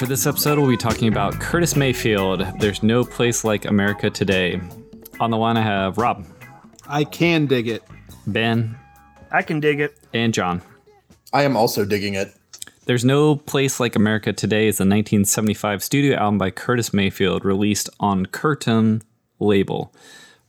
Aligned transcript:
For 0.00 0.06
this 0.06 0.26
episode, 0.26 0.58
we'll 0.58 0.66
be 0.66 0.78
talking 0.78 1.08
about 1.08 1.38
Curtis 1.38 1.76
Mayfield. 1.76 2.42
There's 2.58 2.82
no 2.82 3.04
place 3.04 3.44
like 3.44 3.66
America 3.66 4.08
today. 4.08 4.58
On 5.20 5.30
the 5.30 5.36
line, 5.36 5.58
I 5.58 5.60
have 5.60 5.98
Rob, 5.98 6.24
I 6.88 7.04
can 7.04 7.44
dig 7.44 7.68
it. 7.68 7.82
Ben, 8.26 8.78
I 9.30 9.42
can 9.42 9.60
dig 9.60 9.78
it. 9.78 9.98
and 10.14 10.32
John. 10.32 10.62
I 11.34 11.42
am 11.42 11.54
also 11.54 11.84
digging 11.84 12.14
it. 12.14 12.34
There's 12.86 13.04
No 13.04 13.36
Place 13.36 13.78
Like 13.78 13.94
America 13.94 14.32
Today 14.32 14.68
is 14.68 14.80
a 14.80 14.88
1975 14.88 15.84
studio 15.84 16.16
album 16.16 16.38
by 16.38 16.50
Curtis 16.50 16.94
Mayfield 16.94 17.44
released 17.44 17.90
on 18.00 18.24
Curtom 18.24 19.02
label. 19.38 19.92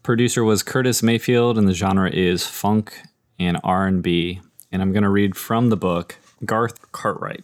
Producer 0.01 0.45
was 0.45 0.63
Curtis 0.63 1.03
Mayfield 1.03 1.57
and 1.57 1.67
the 1.67 1.73
genre 1.73 2.09
is 2.09 2.47
funk 2.47 3.01
and 3.37 3.59
R&B. 3.65 4.39
And 4.71 4.81
I'm 4.81 4.93
going 4.93 5.03
to 5.03 5.09
read 5.09 5.35
from 5.35 5.67
the 5.67 5.75
book 5.75 6.15
Garth 6.45 6.93
Cartwright. 6.93 7.43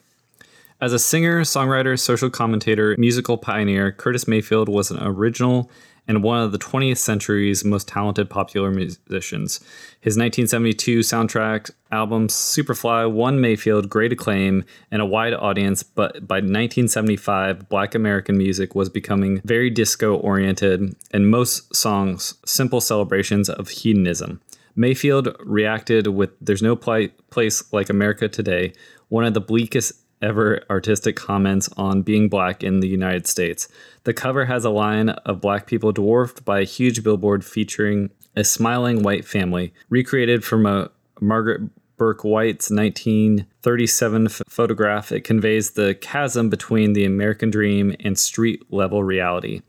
As 0.79 0.93
a 0.93 0.99
singer, 0.99 1.41
songwriter, 1.41 1.99
social 1.99 2.29
commentator, 2.29 2.95
musical 2.99 3.35
pioneer, 3.35 3.91
Curtis 3.91 4.27
Mayfield 4.27 4.69
was 4.69 4.91
an 4.91 5.01
original 5.01 5.71
and 6.07 6.21
one 6.21 6.39
of 6.39 6.51
the 6.51 6.59
20th 6.59 6.99
century's 6.99 7.65
most 7.65 7.87
talented 7.87 8.29
popular 8.29 8.69
musicians. 8.69 9.59
His 9.99 10.15
1972 10.15 10.99
soundtrack 10.99 11.71
album 11.91 12.27
Superfly 12.27 13.11
won 13.11 13.41
Mayfield 13.41 13.89
great 13.89 14.13
acclaim 14.13 14.65
and 14.91 15.01
a 15.01 15.05
wide 15.05 15.33
audience, 15.33 15.81
but 15.81 16.27
by 16.27 16.35
1975, 16.35 17.67
black 17.69 17.95
American 17.95 18.37
music 18.37 18.75
was 18.75 18.87
becoming 18.87 19.41
very 19.43 19.71
disco 19.71 20.15
oriented 20.15 20.95
and 21.11 21.31
most 21.31 21.75
songs 21.75 22.35
simple 22.45 22.81
celebrations 22.81 23.49
of 23.49 23.69
hedonism. 23.69 24.39
Mayfield 24.75 25.35
reacted 25.39 26.05
with 26.05 26.29
There's 26.39 26.61
No 26.61 26.75
Pli- 26.75 27.13
Place 27.31 27.73
Like 27.73 27.89
America 27.89 28.29
Today, 28.29 28.73
one 29.09 29.25
of 29.25 29.33
the 29.33 29.41
bleakest 29.41 29.93
ever 30.21 30.61
artistic 30.69 31.15
comments 31.15 31.69
on 31.77 32.01
being 32.01 32.29
black 32.29 32.63
in 32.63 32.79
the 32.79 32.87
United 32.87 33.27
States. 33.27 33.67
The 34.03 34.13
cover 34.13 34.45
has 34.45 34.65
a 34.65 34.69
line 34.69 35.09
of 35.09 35.41
black 35.41 35.67
people 35.67 35.91
dwarfed 35.91 36.43
by 36.45 36.59
a 36.59 36.65
huge 36.65 37.03
billboard 37.03 37.45
featuring 37.45 38.09
a 38.35 38.43
smiling 38.43 39.03
white 39.03 39.25
family, 39.25 39.73
recreated 39.89 40.43
from 40.43 40.65
a 40.65 40.89
Margaret 41.19 41.61
Bourke-White's 41.97 42.69
1937 42.69 44.25
f- 44.27 44.41
photograph. 44.47 45.11
It 45.11 45.21
conveys 45.21 45.71
the 45.71 45.95
chasm 45.95 46.49
between 46.49 46.93
the 46.93 47.05
American 47.05 47.49
dream 47.49 47.95
and 47.99 48.17
street 48.17 48.61
level 48.71 49.03
reality. 49.03 49.61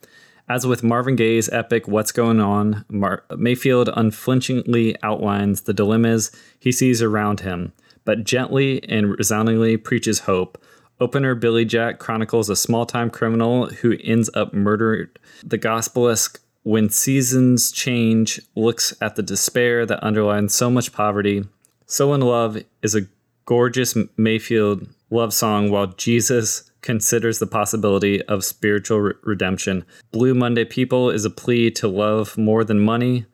As 0.51 0.67
with 0.67 0.83
Marvin 0.83 1.17
Gaye's 1.17 1.49
epic 1.51 1.89
What's 1.89 2.13
Going 2.13 2.41
On, 2.41 2.85
Mar- 2.89 3.25
Mayfield 3.37 3.91
unflinchingly 3.95 4.97
outlines 5.03 5.63
the 5.63 5.75
dilemmas 5.75 6.31
he 6.59 6.73
sees 6.73 7.03
around 7.03 7.41
him, 7.41 7.73
but 8.09 8.25
gently 8.25 8.83
and 8.89 9.19
resoundingly 9.19 9.77
preaches 9.77 10.21
hope. 10.21 10.57
Opener 10.99 11.35
Billy 11.35 11.67
Jack 11.67 11.99
chronicles 11.99 12.49
a 12.49 12.57
small 12.57 12.87
time 12.87 13.11
criminal 13.11 13.67
who 13.67 13.99
ends 14.03 14.31
up 14.33 14.55
murdered. 14.55 15.19
The 15.45 15.59
gospelesque 15.59 16.39
When 16.63 16.89
Seasons 16.89 17.71
Change 17.71 18.41
looks 18.57 18.95
at 19.03 19.17
the 19.17 19.23
despair 19.23 19.85
that 19.85 20.03
underlines 20.03 20.55
so 20.55 20.71
much 20.71 20.91
poverty. 20.91 21.45
So 21.85 22.15
in 22.15 22.23
Love 22.23 22.57
is 22.81 22.95
a 22.95 23.09
gorgeous 23.45 23.95
Mayfield 24.17 24.89
love 25.11 25.35
song 25.35 25.71
while 25.71 25.89
Jesus 25.89 26.71
considers 26.81 27.41
the 27.41 27.47
possibility 27.47 28.23
of 28.23 28.43
spiritual 28.43 29.01
re- 29.01 29.15
redemption. 29.23 29.85
Blue 30.13 30.35
Monday 30.35 30.65
People 30.65 31.11
is 31.11 31.27
a 31.27 31.31
plea 31.31 31.71
to 31.73 31.89
love 31.89 32.39
more 32.39 32.65
than 32.65 32.81
money. 32.81 33.27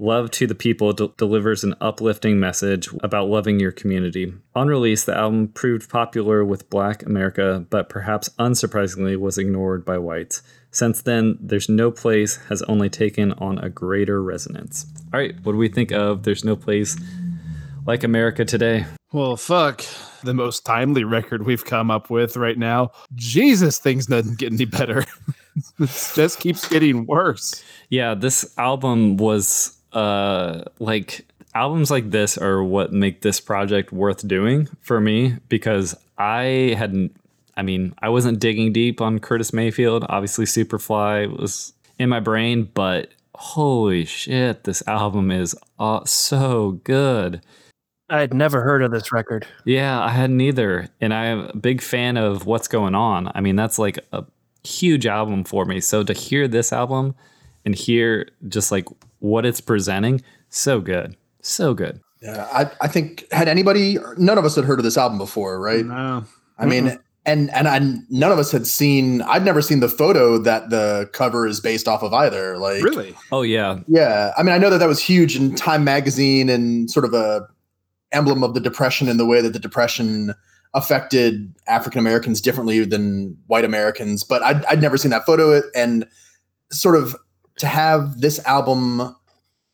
Love 0.00 0.30
to 0.30 0.46
the 0.46 0.54
People 0.54 0.92
de- 0.92 1.08
delivers 1.16 1.64
an 1.64 1.74
uplifting 1.80 2.38
message 2.38 2.88
about 3.02 3.28
loving 3.28 3.58
your 3.58 3.72
community. 3.72 4.32
On 4.54 4.68
release, 4.68 5.04
the 5.04 5.16
album 5.16 5.48
proved 5.48 5.90
popular 5.90 6.44
with 6.44 6.70
Black 6.70 7.02
America, 7.04 7.66
but 7.68 7.88
perhaps 7.88 8.28
unsurprisingly 8.38 9.16
was 9.16 9.38
ignored 9.38 9.84
by 9.84 9.98
whites. 9.98 10.40
Since 10.70 11.02
then, 11.02 11.36
There's 11.40 11.68
No 11.68 11.90
Place 11.90 12.36
has 12.48 12.62
only 12.62 12.88
taken 12.88 13.32
on 13.32 13.58
a 13.58 13.68
greater 13.68 14.22
resonance. 14.22 14.86
All 15.12 15.18
right, 15.18 15.34
what 15.42 15.52
do 15.52 15.58
we 15.58 15.68
think 15.68 15.90
of 15.90 16.22
There's 16.22 16.44
No 16.44 16.54
Place 16.54 16.96
Like 17.84 18.04
America 18.04 18.44
Today? 18.44 18.86
Well, 19.12 19.36
fuck. 19.36 19.82
The 20.22 20.34
most 20.34 20.64
timely 20.64 21.02
record 21.02 21.44
we've 21.44 21.64
come 21.64 21.90
up 21.90 22.08
with 22.08 22.36
right 22.36 22.58
now. 22.58 22.92
Jesus, 23.16 23.78
things 23.78 24.06
doesn't 24.06 24.38
get 24.38 24.52
any 24.52 24.64
better. 24.64 25.04
it 25.80 26.12
just 26.14 26.38
keeps 26.38 26.68
getting 26.68 27.04
worse. 27.06 27.64
Yeah, 27.88 28.14
this 28.14 28.54
album 28.58 29.16
was 29.16 29.77
uh 29.92 30.64
like 30.78 31.26
albums 31.54 31.90
like 31.90 32.10
this 32.10 32.36
are 32.38 32.62
what 32.62 32.92
make 32.92 33.22
this 33.22 33.40
project 33.40 33.92
worth 33.92 34.26
doing 34.26 34.68
for 34.80 35.00
me 35.00 35.36
because 35.48 35.94
I 36.18 36.74
hadn't 36.76 37.16
I 37.58 37.62
mean, 37.62 37.92
I 38.00 38.08
wasn't 38.08 38.38
digging 38.38 38.72
deep 38.72 39.00
on 39.00 39.18
Curtis 39.18 39.52
Mayfield. 39.52 40.06
Obviously 40.08 40.44
Superfly 40.44 41.36
was 41.36 41.72
in 41.98 42.08
my 42.08 42.20
brain, 42.20 42.70
but 42.72 43.10
holy 43.34 44.04
shit, 44.04 44.62
this 44.62 44.86
album 44.86 45.32
is 45.32 45.56
uh, 45.80 46.04
so 46.04 46.80
good. 46.84 47.42
I 48.08 48.20
had 48.20 48.32
never 48.32 48.62
heard 48.62 48.82
of 48.82 48.92
this 48.92 49.10
record. 49.10 49.44
Yeah, 49.64 50.00
I 50.00 50.10
hadn't 50.10 50.40
either. 50.40 50.88
And 51.00 51.12
I'm 51.12 51.48
a 51.48 51.56
big 51.56 51.82
fan 51.82 52.16
of 52.16 52.46
What's 52.46 52.68
Going 52.68 52.94
On. 52.94 53.30
I 53.34 53.40
mean, 53.40 53.56
that's 53.56 53.78
like 53.78 53.98
a 54.12 54.24
huge 54.64 55.06
album 55.06 55.42
for 55.42 55.64
me. 55.64 55.80
So 55.80 56.04
to 56.04 56.12
hear 56.12 56.46
this 56.46 56.72
album 56.72 57.16
and 57.64 57.74
hear 57.74 58.28
just 58.48 58.70
like 58.70 58.86
what 59.20 59.46
it's 59.46 59.60
presenting, 59.60 60.22
so 60.48 60.80
good. 60.80 61.16
So 61.42 61.74
good. 61.74 62.00
Yeah, 62.22 62.48
I, 62.52 62.70
I 62.80 62.88
think 62.88 63.30
had 63.32 63.48
anybody, 63.48 63.96
none 64.16 64.38
of 64.38 64.44
us 64.44 64.56
had 64.56 64.64
heard 64.64 64.80
of 64.80 64.84
this 64.84 64.96
album 64.96 65.18
before, 65.18 65.60
right? 65.60 65.84
No. 65.84 66.24
I 66.58 66.66
mean, 66.66 66.98
and 67.24 67.52
and 67.54 67.68
I, 67.68 67.78
none 68.10 68.32
of 68.32 68.38
us 68.38 68.50
had 68.50 68.66
seen. 68.66 69.22
I'd 69.22 69.44
never 69.44 69.62
seen 69.62 69.80
the 69.80 69.88
photo 69.88 70.38
that 70.38 70.70
the 70.70 71.08
cover 71.12 71.46
is 71.46 71.60
based 71.60 71.86
off 71.86 72.02
of 72.02 72.12
either. 72.12 72.58
Like, 72.58 72.82
Really? 72.82 73.14
Oh, 73.30 73.42
yeah. 73.42 73.80
Yeah, 73.86 74.32
I 74.36 74.42
mean, 74.42 74.54
I 74.54 74.58
know 74.58 74.70
that 74.70 74.78
that 74.78 74.88
was 74.88 75.00
huge 75.00 75.36
in 75.36 75.54
Time 75.54 75.84
magazine 75.84 76.48
and 76.48 76.90
sort 76.90 77.04
of 77.04 77.14
a 77.14 77.46
emblem 78.10 78.42
of 78.42 78.54
the 78.54 78.60
depression 78.60 79.08
and 79.08 79.20
the 79.20 79.26
way 79.26 79.42
that 79.42 79.52
the 79.52 79.58
depression 79.58 80.34
affected 80.74 81.54
African 81.66 81.98
Americans 81.98 82.40
differently 82.40 82.84
than 82.84 83.36
white 83.46 83.64
Americans. 83.64 84.24
But 84.24 84.42
I'd, 84.42 84.64
I'd 84.64 84.80
never 84.80 84.96
seen 84.96 85.10
that 85.10 85.26
photo, 85.26 85.62
and 85.74 86.06
sort 86.72 86.96
of 86.96 87.14
to 87.58 87.66
have 87.66 88.20
this 88.20 88.44
album 88.46 89.14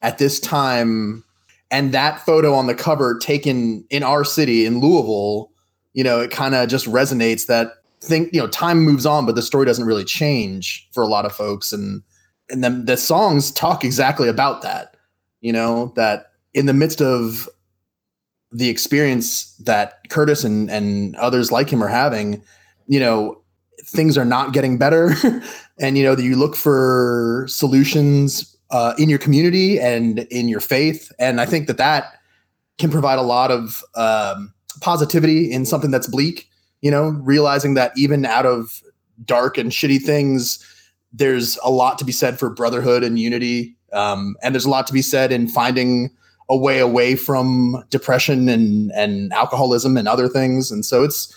at 0.03 0.19
this 0.19 0.41
time 0.41 1.25
and 1.71 1.93
that 1.93 2.21
photo 2.21 2.55
on 2.55 2.67
the 2.67 2.75
cover 2.75 3.19
taken 3.19 3.85
in 3.91 4.03
our 4.03 4.25
city 4.25 4.67
in 4.67 4.81
Louisville, 4.81 5.51
you 5.93 6.05
know, 6.05 6.21
it 6.21 6.31
kind 6.31 6.55
of 6.55 6.69
just 6.69 6.87
resonates 6.87 7.47
that 7.47 7.73
thing, 8.01 8.29
you 8.33 8.41
know, 8.41 8.47
time 8.47 8.81
moves 8.85 9.07
on, 9.07 9.27
but 9.27 9.35
the 9.35 9.43
story 9.43 9.67
doesn't 9.67 9.87
really 9.87 10.05
change 10.05 10.89
for 10.93 11.03
a 11.03 11.09
lot 11.09 11.25
of 11.25 11.33
folks. 11.33 11.73
And 11.73 12.03
and 12.51 12.63
then 12.63 12.85
the 12.85 12.97
songs 12.97 13.51
talk 13.51 13.85
exactly 13.85 14.29
about 14.29 14.63
that, 14.63 14.97
you 15.41 15.53
know, 15.53 15.93
that 15.97 16.33
in 16.53 16.67
the 16.67 16.75
midst 16.75 17.01
of 17.01 17.49
the 18.53 18.69
experience 18.69 19.57
that 19.57 20.09
Curtis 20.11 20.45
and, 20.45 20.71
and 20.71 21.17
others 21.17 21.51
like 21.51 21.71
him 21.71 21.83
are 21.83 21.89
having, 21.89 22.43
you 22.87 23.01
know, 23.01 23.43
things 23.85 24.17
are 24.17 24.25
not 24.25 24.53
getting 24.53 24.79
better. 24.79 25.13
and, 25.81 25.99
you 25.99 26.05
know, 26.05 26.15
that 26.15 26.23
you 26.23 26.37
look 26.37 26.57
for 26.57 27.47
solutions 27.49 28.57
uh, 28.71 28.95
in 28.99 29.09
your 29.09 29.19
community 29.19 29.81
and 29.81 30.21
in 30.31 30.49
your 30.49 30.61
faith. 30.61 31.13
And 31.19 31.41
I 31.41 31.47
think 31.47 31.67
that 31.67 31.79
that 31.79 32.15
can 32.79 32.91
provide 32.91 33.19
a 33.19 33.23
lot 33.23 33.51
of 33.51 33.83
um, 33.95 34.53
positivity 34.81 35.51
in 35.51 35.65
something 35.67 35.91
that's 35.91 36.07
bleak, 36.09 36.49
you 36.81 36.91
know, 36.91 37.11
realizing 37.23 37.75
that 37.75 37.93
even 37.97 38.25
out 38.25 38.47
of 38.47 38.83
dark 39.25 39.59
and 39.59 39.71
shitty 39.71 40.03
things, 40.03 40.59
there's 41.13 41.59
a 41.63 41.71
lot 41.71 41.99
to 41.99 42.05
be 42.05 42.13
said 42.13 42.39
for 42.39 42.51
brotherhood 42.51 43.05
and 43.05 43.19
unity. 43.19 43.77
Um, 43.93 44.37
and 44.43 44.55
there's 44.55 44.65
a 44.65 44.71
lot 44.71 44.87
to 44.89 44.93
be 44.93 45.03
said 45.03 45.31
in 45.31 45.47
finding 45.47 46.11
a 46.49 46.57
way 46.57 46.81
away 46.81 47.17
from 47.17 47.83
depression 47.91 48.49
and 48.49 48.93
and 48.93 49.33
alcoholism 49.33 49.97
and 49.97 50.09
other 50.09 50.29
things. 50.29 50.71
And 50.71 50.85
so 50.85 51.05
it's 51.05 51.35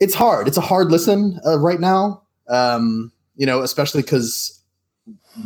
it's 0.00 0.14
hard. 0.14 0.48
It's 0.48 0.56
a 0.56 0.62
hard 0.62 0.90
listen 0.90 1.40
uh, 1.46 1.58
right 1.58 1.80
now. 1.80 2.22
Um, 2.48 3.12
you 3.38 3.46
know, 3.46 3.62
especially 3.62 4.02
because 4.02 4.62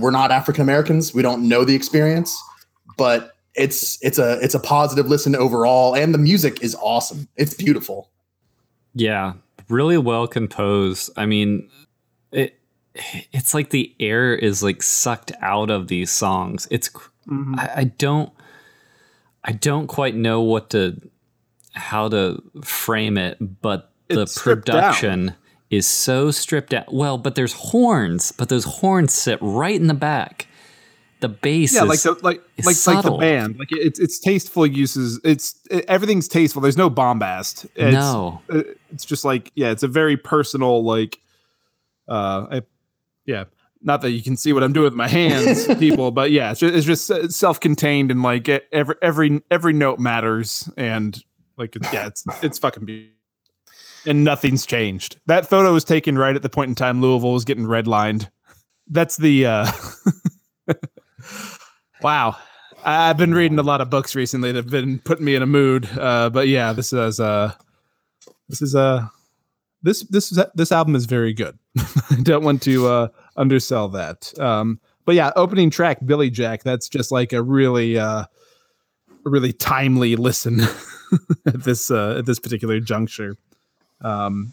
we're 0.00 0.10
not 0.10 0.32
African 0.32 0.62
Americans. 0.62 1.14
We 1.14 1.22
don't 1.22 1.48
know 1.48 1.64
the 1.64 1.74
experience, 1.76 2.36
but 2.96 3.36
it's 3.54 3.98
it's 4.02 4.18
a 4.18 4.40
it's 4.42 4.54
a 4.54 4.58
positive 4.60 5.06
listen 5.08 5.36
overall, 5.36 5.94
and 5.94 6.12
the 6.12 6.18
music 6.18 6.60
is 6.62 6.74
awesome. 6.82 7.28
It's 7.36 7.54
beautiful. 7.54 8.10
Yeah, 8.94 9.34
really 9.68 9.98
well 9.98 10.26
composed. 10.26 11.10
I 11.16 11.26
mean, 11.26 11.68
it 12.32 12.58
it's 13.32 13.54
like 13.54 13.70
the 13.70 13.94
air 14.00 14.34
is 14.34 14.62
like 14.62 14.82
sucked 14.82 15.32
out 15.40 15.70
of 15.70 15.86
these 15.88 16.10
songs. 16.10 16.66
It's 16.70 16.90
Mhm. 17.28 17.56
I, 17.58 17.72
I 17.76 17.84
don't 17.84 18.32
I 19.44 19.52
don't 19.52 19.86
quite 19.86 20.14
know 20.16 20.40
what 20.40 20.70
to 20.70 21.00
how 21.74 22.08
to 22.08 22.42
frame 22.64 23.16
it, 23.16 23.38
but 23.62 23.92
the 24.08 24.22
It's 24.22 24.34
stripped 24.40 24.66
down. 24.66 24.76
production 24.76 25.34
is 25.72 25.86
so 25.86 26.30
stripped 26.30 26.70
down. 26.70 26.84
Well, 26.92 27.16
but 27.16 27.34
there's 27.34 27.54
horns, 27.54 28.30
but 28.30 28.50
those 28.50 28.64
horns 28.64 29.12
sit 29.14 29.38
right 29.40 29.74
in 29.74 29.86
the 29.86 29.94
back. 29.94 30.46
The 31.20 31.30
bass 31.30 31.74
Yeah, 31.74 31.84
is 31.84 31.88
like 31.88 32.00
the 32.00 32.24
like 32.24 32.42
like 32.64 32.86
like 32.86 33.04
the 33.04 33.16
band. 33.18 33.58
Like 33.58 33.68
it's 33.70 33.98
it's 33.98 34.18
tasteful 34.18 34.66
uses. 34.66 35.18
It's 35.24 35.58
it, 35.70 35.84
everything's 35.88 36.28
tasteful. 36.28 36.60
There's 36.60 36.76
no 36.76 36.90
bombast. 36.90 37.64
It's, 37.74 37.94
no. 37.94 38.42
uh, 38.52 38.62
it's 38.92 39.04
just 39.04 39.24
like 39.24 39.50
yeah, 39.54 39.70
it's 39.70 39.82
a 39.82 39.88
very 39.88 40.16
personal 40.16 40.84
like 40.84 41.20
uh 42.06 42.46
I, 42.50 42.62
yeah. 43.24 43.44
Not 43.84 44.00
that 44.02 44.10
you 44.10 44.22
can 44.22 44.36
see 44.36 44.52
what 44.52 44.62
I'm 44.62 44.72
doing 44.72 44.84
with 44.84 44.94
my 44.94 45.08
hands, 45.08 45.66
people, 45.78 46.12
but 46.12 46.30
yeah, 46.30 46.52
it's 46.52 46.60
just, 46.60 46.74
it's 46.88 47.08
just 47.08 47.32
self-contained 47.32 48.10
and 48.10 48.22
like 48.22 48.48
every 48.70 48.94
every 49.00 49.42
every 49.50 49.72
note 49.72 49.98
matters 49.98 50.68
and 50.76 51.20
like 51.56 51.76
yeah, 51.92 52.08
it's 52.08 52.24
it's 52.42 52.58
fucking 52.58 52.84
beautiful. 52.84 53.21
And 54.04 54.24
nothing's 54.24 54.66
changed. 54.66 55.20
That 55.26 55.48
photo 55.48 55.72
was 55.72 55.84
taken 55.84 56.18
right 56.18 56.34
at 56.34 56.42
the 56.42 56.48
point 56.48 56.68
in 56.70 56.74
time 56.74 57.00
Louisville 57.00 57.32
was 57.32 57.44
getting 57.44 57.64
redlined. 57.64 58.28
That's 58.88 59.16
the 59.16 59.46
uh 59.46 59.72
Wow. 62.02 62.36
I've 62.84 63.16
been 63.16 63.32
reading 63.32 63.60
a 63.60 63.62
lot 63.62 63.80
of 63.80 63.90
books 63.90 64.16
recently 64.16 64.50
that 64.50 64.64
have 64.64 64.70
been 64.70 64.98
putting 64.98 65.24
me 65.24 65.36
in 65.36 65.42
a 65.42 65.46
mood. 65.46 65.88
Uh, 65.96 66.30
but 66.30 66.48
yeah, 66.48 66.72
this 66.72 66.92
is 66.92 67.20
uh 67.20 67.52
this 68.48 68.60
is 68.60 68.74
uh 68.74 69.06
this 69.82 70.02
this 70.08 70.36
this 70.54 70.72
album 70.72 70.96
is 70.96 71.06
very 71.06 71.32
good. 71.32 71.58
I 72.10 72.16
don't 72.22 72.44
want 72.44 72.62
to 72.62 72.86
uh 72.88 73.08
undersell 73.36 73.88
that. 73.90 74.36
Um 74.38 74.80
but 75.04 75.14
yeah, 75.14 75.30
opening 75.36 75.70
track 75.70 75.98
Billy 76.04 76.30
Jack, 76.30 76.64
that's 76.64 76.88
just 76.88 77.12
like 77.12 77.32
a 77.32 77.42
really 77.42 77.98
uh 77.98 78.24
really 79.24 79.52
timely 79.52 80.16
listen 80.16 80.60
at 81.46 81.62
this 81.62 81.90
uh 81.90 82.16
at 82.18 82.26
this 82.26 82.40
particular 82.40 82.80
juncture. 82.80 83.36
Um 84.02 84.52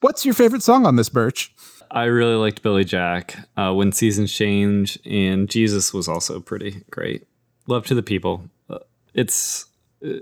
What's 0.00 0.24
your 0.24 0.34
favorite 0.34 0.62
song 0.62 0.86
on 0.86 0.96
this 0.96 1.08
Birch? 1.08 1.52
I 1.90 2.04
really 2.04 2.34
liked 2.34 2.62
Billy 2.62 2.84
Jack. 2.84 3.36
Uh, 3.56 3.72
when 3.72 3.92
Seasons 3.92 4.32
Change 4.32 4.98
and 5.04 5.48
Jesus 5.48 5.94
was 5.94 6.08
also 6.08 6.40
pretty 6.40 6.82
great. 6.90 7.26
Love 7.66 7.86
to 7.86 7.94
the 7.94 8.02
people. 8.02 8.44
Uh, 8.68 8.78
it's 9.14 9.66
uh, 10.04 10.18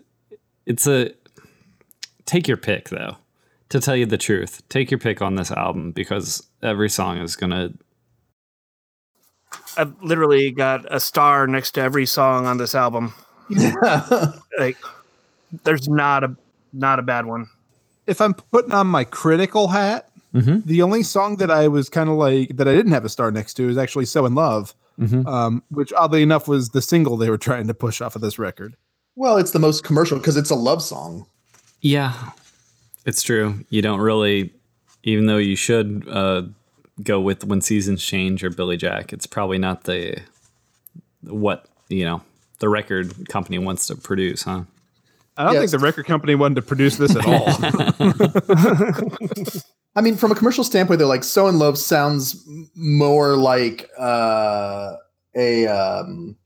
it's 0.66 0.86
a 0.86 1.10
take 2.24 2.48
your 2.48 2.56
pick 2.56 2.88
though. 2.90 3.16
To 3.70 3.80
tell 3.80 3.96
you 3.96 4.06
the 4.06 4.18
truth, 4.18 4.62
take 4.68 4.90
your 4.90 5.00
pick 5.00 5.20
on 5.20 5.34
this 5.34 5.50
album 5.50 5.90
because 5.92 6.46
every 6.62 6.88
song 6.88 7.18
is 7.18 7.34
gonna. 7.34 7.72
I've 9.76 10.00
literally 10.00 10.52
got 10.52 10.86
a 10.94 11.00
star 11.00 11.46
next 11.46 11.72
to 11.72 11.80
every 11.80 12.06
song 12.06 12.46
on 12.46 12.58
this 12.58 12.74
album. 12.74 13.14
Like, 14.56 14.76
there's 15.64 15.88
not 15.88 16.22
a 16.22 16.36
not 16.72 17.00
a 17.00 17.02
bad 17.02 17.26
one. 17.26 17.48
If 18.06 18.20
I'm 18.20 18.34
putting 18.34 18.72
on 18.72 18.86
my 18.86 19.04
critical 19.04 19.68
hat, 19.68 20.08
Mhm. 20.34 20.64
the 20.64 20.82
only 20.82 21.02
song 21.02 21.36
that 21.36 21.50
I 21.50 21.68
was 21.68 21.88
kind 21.88 22.08
of 22.10 22.16
like 22.16 22.56
that 22.56 22.66
I 22.68 22.72
didn't 22.74 22.92
have 22.92 23.04
a 23.04 23.08
star 23.08 23.30
next 23.30 23.54
to 23.54 23.68
is 23.68 23.78
actually 23.78 24.04
"So 24.06 24.26
in 24.26 24.34
Love," 24.34 24.74
Mhm. 25.00 25.26
um, 25.26 25.62
which 25.70 25.92
oddly 25.96 26.22
enough 26.22 26.48
was 26.48 26.70
the 26.70 26.82
single 26.82 27.16
they 27.16 27.30
were 27.30 27.38
trying 27.38 27.66
to 27.68 27.74
push 27.74 28.00
off 28.00 28.16
of 28.16 28.22
this 28.22 28.38
record. 28.38 28.76
well, 29.16 29.36
it's 29.36 29.52
the 29.52 29.60
most 29.60 29.84
commercial 29.84 30.18
because 30.18 30.36
it's 30.36 30.50
a 30.50 30.56
love 30.56 30.82
song. 30.82 31.24
Yeah, 31.80 32.30
it's 33.06 33.22
true. 33.22 33.60
You 33.70 33.80
don't 33.80 34.00
really, 34.00 34.52
even 35.04 35.26
though 35.26 35.36
you 35.36 35.54
should 35.54 36.04
uh, 36.10 36.42
go 37.02 37.20
with 37.20 37.44
When 37.44 37.60
Seasons 37.60 38.02
Change 38.02 38.42
or 38.42 38.50
Billy 38.50 38.76
Jack. 38.76 39.12
It's 39.12 39.26
probably 39.28 39.58
not 39.58 39.84
the 39.84 40.16
what 41.22 41.66
you 41.88 42.04
know 42.04 42.22
the 42.58 42.68
record 42.68 43.28
company 43.28 43.58
wants 43.58 43.86
to 43.86 43.94
produce, 43.96 44.42
huh? 44.42 44.62
I 45.36 45.44
don't 45.44 45.54
Yes. 45.54 45.62
think 45.62 45.70
the 45.72 45.78
record 45.84 46.06
company 46.06 46.34
wanted 46.36 46.54
to 46.56 46.62
produce 46.62 46.96
this 46.96 47.14
at 47.16 47.26
all. 47.26 47.48
I 49.96 50.00
mean, 50.00 50.16
from 50.16 50.32
a 50.32 50.34
commercial 50.34 50.64
standpoint, 50.64 50.98
they're 50.98 51.06
like 51.08 51.24
"So 51.24 51.46
in 51.48 51.58
Love" 51.58 51.78
sounds 51.78 52.42
more 52.74 53.36
like 53.36 53.88
uh, 53.98 54.94
a 55.36 55.66
um, 55.66 56.36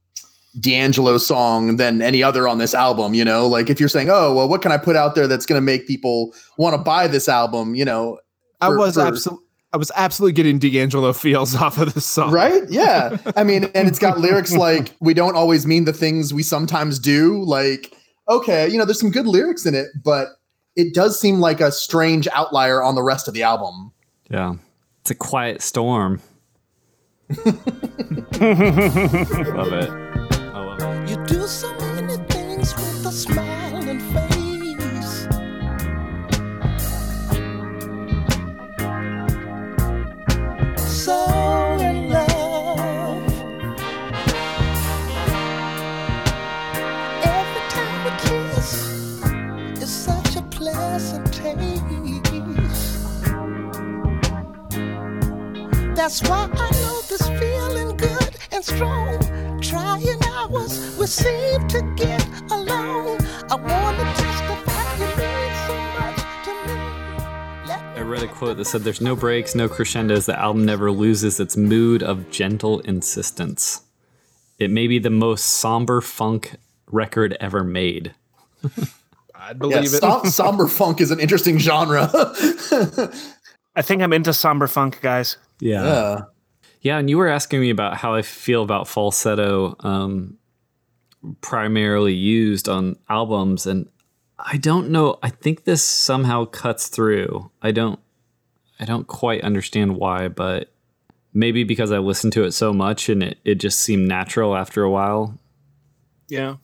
D'Angelo 0.60 1.18
song 1.18 1.76
than 1.76 2.02
any 2.02 2.22
other 2.22 2.46
on 2.48 2.58
this 2.58 2.74
album. 2.74 3.14
You 3.14 3.24
know, 3.24 3.46
like 3.46 3.70
if 3.70 3.80
you're 3.80 3.88
saying, 3.88 4.08
"Oh, 4.10 4.34
well, 4.34 4.48
what 4.48 4.60
can 4.62 4.72
I 4.72 4.76
put 4.78 4.96
out 4.96 5.14
there 5.14 5.26
that's 5.26 5.46
going 5.46 5.56
to 5.58 5.64
make 5.64 5.86
people 5.86 6.34
want 6.58 6.74
to 6.74 6.78
buy 6.78 7.06
this 7.08 7.28
album?" 7.28 7.74
You 7.74 7.84
know, 7.86 8.18
I 8.60 8.68
was 8.70 8.94
for- 8.94 9.06
absolutely. 9.06 9.44
I 9.70 9.76
was 9.76 9.92
absolutely 9.96 10.32
getting 10.32 10.58
D'Angelo 10.58 11.12
feels 11.12 11.54
off 11.54 11.76
of 11.78 11.92
this 11.94 12.06
song. 12.06 12.30
right? 12.32 12.62
Yeah, 12.70 13.16
I 13.36 13.44
mean, 13.44 13.64
and 13.74 13.86
it's 13.88 13.98
got 13.98 14.18
lyrics 14.18 14.54
like 14.54 14.94
"We 15.00 15.14
don't 15.14 15.36
always 15.36 15.66
mean 15.66 15.84
the 15.84 15.92
things 15.92 16.32
we 16.34 16.42
sometimes 16.42 16.98
do." 16.98 17.42
Like, 17.44 17.94
okay, 18.28 18.68
you 18.68 18.78
know, 18.78 18.84
there's 18.84 19.00
some 19.00 19.10
good 19.10 19.26
lyrics 19.26 19.66
in 19.66 19.74
it, 19.74 19.88
but 20.02 20.28
it 20.76 20.94
does 20.94 21.20
seem 21.20 21.40
like 21.40 21.60
a 21.60 21.72
strange 21.72 22.28
outlier 22.32 22.82
on 22.82 22.94
the 22.94 23.02
rest 23.02 23.28
of 23.28 23.34
the 23.34 23.42
album. 23.42 23.92
Yeah, 24.30 24.54
it's 25.00 25.10
a 25.10 25.14
quiet 25.14 25.62
storm. 25.62 26.20
love 27.44 27.62
it. 29.72 30.07
That's 56.08 56.22
why 56.26 56.48
I 56.50 56.70
know 56.80 57.00
this 57.02 57.28
feeling 57.38 57.94
good 57.98 58.34
and 58.50 58.64
strong. 58.64 59.60
Trying 59.60 60.18
hours, 60.24 60.96
we 60.96 61.06
seem 61.06 61.68
to 61.68 61.82
get 61.96 62.26
along. 62.50 63.18
I 63.50 63.56
wanna 63.56 64.04
testify 64.16 64.94
you 64.96 65.06
mean 65.18 65.52
so 65.66 65.76
much 66.00 66.44
to 66.46 66.52
me. 66.66 67.68
Let 67.68 67.94
me 67.94 68.00
I 68.00 68.00
read 68.00 68.22
a 68.22 68.26
quote 68.28 68.56
that 68.56 68.64
said, 68.64 68.84
"There's 68.84 69.02
no 69.02 69.14
breaks, 69.14 69.54
no 69.54 69.68
crescendos. 69.68 70.24
The 70.24 70.38
album 70.40 70.64
never 70.64 70.90
loses 70.90 71.38
its 71.40 71.58
mood 71.58 72.02
of 72.02 72.30
gentle 72.30 72.80
insistence. 72.80 73.82
It 74.58 74.70
may 74.70 74.86
be 74.86 74.98
the 74.98 75.10
most 75.10 75.42
somber 75.44 76.00
funk 76.00 76.56
record 76.90 77.36
ever 77.38 77.62
made." 77.62 78.14
I 79.34 79.48
Yeah, 79.48 79.52
believe 79.52 79.92
it. 79.92 80.00
som- 80.00 80.24
somber 80.24 80.68
funk 80.68 81.02
is 81.02 81.10
an 81.10 81.20
interesting 81.20 81.58
genre. 81.58 82.08
I 83.76 83.82
think 83.82 84.00
I'm 84.00 84.14
into 84.14 84.32
somber 84.32 84.66
funk, 84.68 85.00
guys. 85.02 85.36
Yeah. 85.60 86.20
Yeah, 86.80 86.98
and 86.98 87.10
you 87.10 87.18
were 87.18 87.28
asking 87.28 87.60
me 87.60 87.70
about 87.70 87.96
how 87.96 88.14
I 88.14 88.22
feel 88.22 88.62
about 88.62 88.86
falsetto 88.86 89.76
um, 89.80 90.38
primarily 91.40 92.14
used 92.14 92.68
on 92.68 92.96
albums, 93.08 93.66
and 93.66 93.88
I 94.38 94.56
don't 94.56 94.90
know. 94.90 95.18
I 95.22 95.30
think 95.30 95.64
this 95.64 95.82
somehow 95.82 96.44
cuts 96.44 96.88
through. 96.88 97.50
I 97.60 97.72
don't. 97.72 97.98
I 98.80 98.84
don't 98.84 99.08
quite 99.08 99.42
understand 99.42 99.96
why, 99.96 100.28
but 100.28 100.72
maybe 101.34 101.64
because 101.64 101.92
I 101.92 101.98
listened 101.98 102.32
to 102.34 102.44
it 102.44 102.52
so 102.52 102.72
much 102.72 103.08
and 103.08 103.22
it, 103.22 103.38
it 103.44 103.54
just 103.56 103.80
seemed 103.80 104.08
natural 104.08 104.56
after 104.56 104.82
a 104.82 104.90
while. 104.90 105.38
Yeah. 106.28 106.56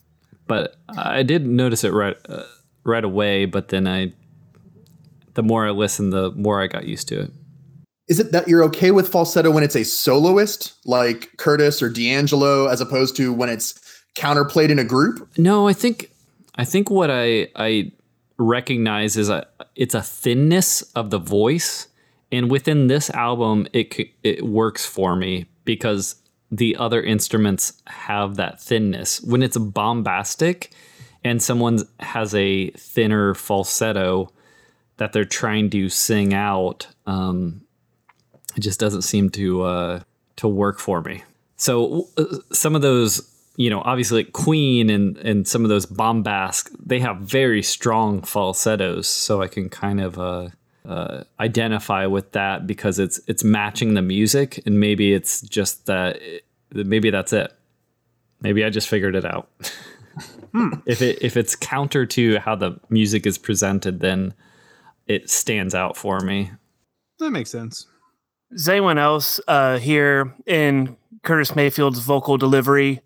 But 0.46 0.76
I 0.88 1.22
did 1.22 1.46
notice 1.46 1.84
it 1.84 1.92
right 1.92 2.16
uh, 2.28 2.44
right 2.84 3.04
away. 3.04 3.46
But 3.46 3.68
then 3.68 3.86
I, 3.86 4.12
the 5.34 5.42
more 5.42 5.66
I 5.66 5.70
listened, 5.70 6.12
the 6.12 6.30
more 6.32 6.62
I 6.62 6.66
got 6.66 6.86
used 6.86 7.08
to 7.08 7.22
it. 7.22 7.32
Is 8.08 8.20
it 8.20 8.32
that 8.32 8.48
you're 8.48 8.62
okay 8.64 8.90
with 8.90 9.08
falsetto 9.08 9.50
when 9.50 9.64
it's 9.64 9.76
a 9.76 9.84
soloist 9.84 10.74
like 10.84 11.36
Curtis 11.38 11.82
or 11.82 11.88
D'Angelo, 11.88 12.66
as 12.66 12.80
opposed 12.80 13.16
to 13.16 13.32
when 13.32 13.48
it's 13.48 13.80
counterplayed 14.14 14.70
in 14.70 14.78
a 14.78 14.84
group? 14.84 15.28
No, 15.38 15.66
I 15.66 15.72
think 15.72 16.10
I 16.56 16.64
think 16.64 16.90
what 16.90 17.10
I 17.10 17.48
I 17.56 17.92
recognize 18.36 19.16
is 19.16 19.28
a 19.30 19.46
it's 19.74 19.94
a 19.94 20.02
thinness 20.02 20.82
of 20.94 21.10
the 21.10 21.18
voice 21.18 21.88
and 22.34 22.50
within 22.50 22.88
this 22.88 23.10
album, 23.10 23.68
it 23.72 23.94
it 24.24 24.44
works 24.44 24.84
for 24.84 25.14
me 25.14 25.46
because 25.64 26.16
the 26.50 26.74
other 26.76 27.00
instruments 27.00 27.80
have 27.86 28.34
that 28.36 28.60
thinness. 28.60 29.20
When 29.20 29.40
it's 29.40 29.56
bombastic, 29.56 30.72
and 31.22 31.40
someone 31.40 31.78
has 32.00 32.34
a 32.34 32.70
thinner 32.70 33.34
falsetto 33.34 34.32
that 34.96 35.12
they're 35.12 35.24
trying 35.24 35.70
to 35.70 35.88
sing 35.88 36.34
out, 36.34 36.88
um, 37.06 37.62
it 38.56 38.60
just 38.60 38.80
doesn't 38.80 39.02
seem 39.02 39.30
to 39.30 39.62
uh, 39.62 40.00
to 40.36 40.48
work 40.48 40.78
for 40.78 41.00
me. 41.00 41.22
So 41.56 42.08
uh, 42.16 42.24
some 42.52 42.74
of 42.74 42.82
those, 42.82 43.22
you 43.56 43.70
know, 43.70 43.80
obviously 43.80 44.24
like 44.24 44.32
Queen 44.32 44.90
and 44.90 45.16
and 45.18 45.46
some 45.46 45.64
of 45.64 45.68
those 45.68 45.86
bombast, 45.86 46.70
they 46.84 47.00
have 47.00 47.18
very 47.18 47.62
strong 47.62 48.22
falsettos. 48.22 49.08
So 49.08 49.42
I 49.42 49.48
can 49.48 49.68
kind 49.68 50.00
of 50.00 50.18
uh, 50.18 50.48
uh, 50.86 51.24
identify 51.40 52.06
with 52.06 52.32
that 52.32 52.66
because 52.66 52.98
it's 52.98 53.20
it's 53.26 53.44
matching 53.44 53.94
the 53.94 54.02
music, 54.02 54.62
and 54.66 54.80
maybe 54.80 55.12
it's 55.12 55.40
just 55.42 55.86
that 55.86 56.20
maybe 56.72 57.10
that's 57.10 57.32
it. 57.32 57.52
Maybe 58.40 58.64
I 58.64 58.70
just 58.70 58.88
figured 58.88 59.14
it 59.14 59.24
out. 59.24 59.48
If 60.86 61.02
it 61.02 61.18
if 61.20 61.36
it's 61.36 61.56
counter 61.56 62.06
to 62.06 62.38
how 62.38 62.54
the 62.54 62.78
music 62.88 63.26
is 63.26 63.38
presented, 63.38 63.98
then 63.98 64.34
it 65.08 65.28
stands 65.28 65.74
out 65.74 65.96
for 65.96 66.20
me. 66.20 66.52
That 67.18 67.30
makes 67.30 67.50
sense. 67.50 67.88
Does 68.54 68.68
anyone 68.68 68.98
else 68.98 69.40
uh, 69.48 69.78
here 69.78 70.32
in 70.46 70.96
Curtis 71.22 71.56
Mayfield's 71.56 71.98
vocal 71.98 72.38
delivery 72.38 73.00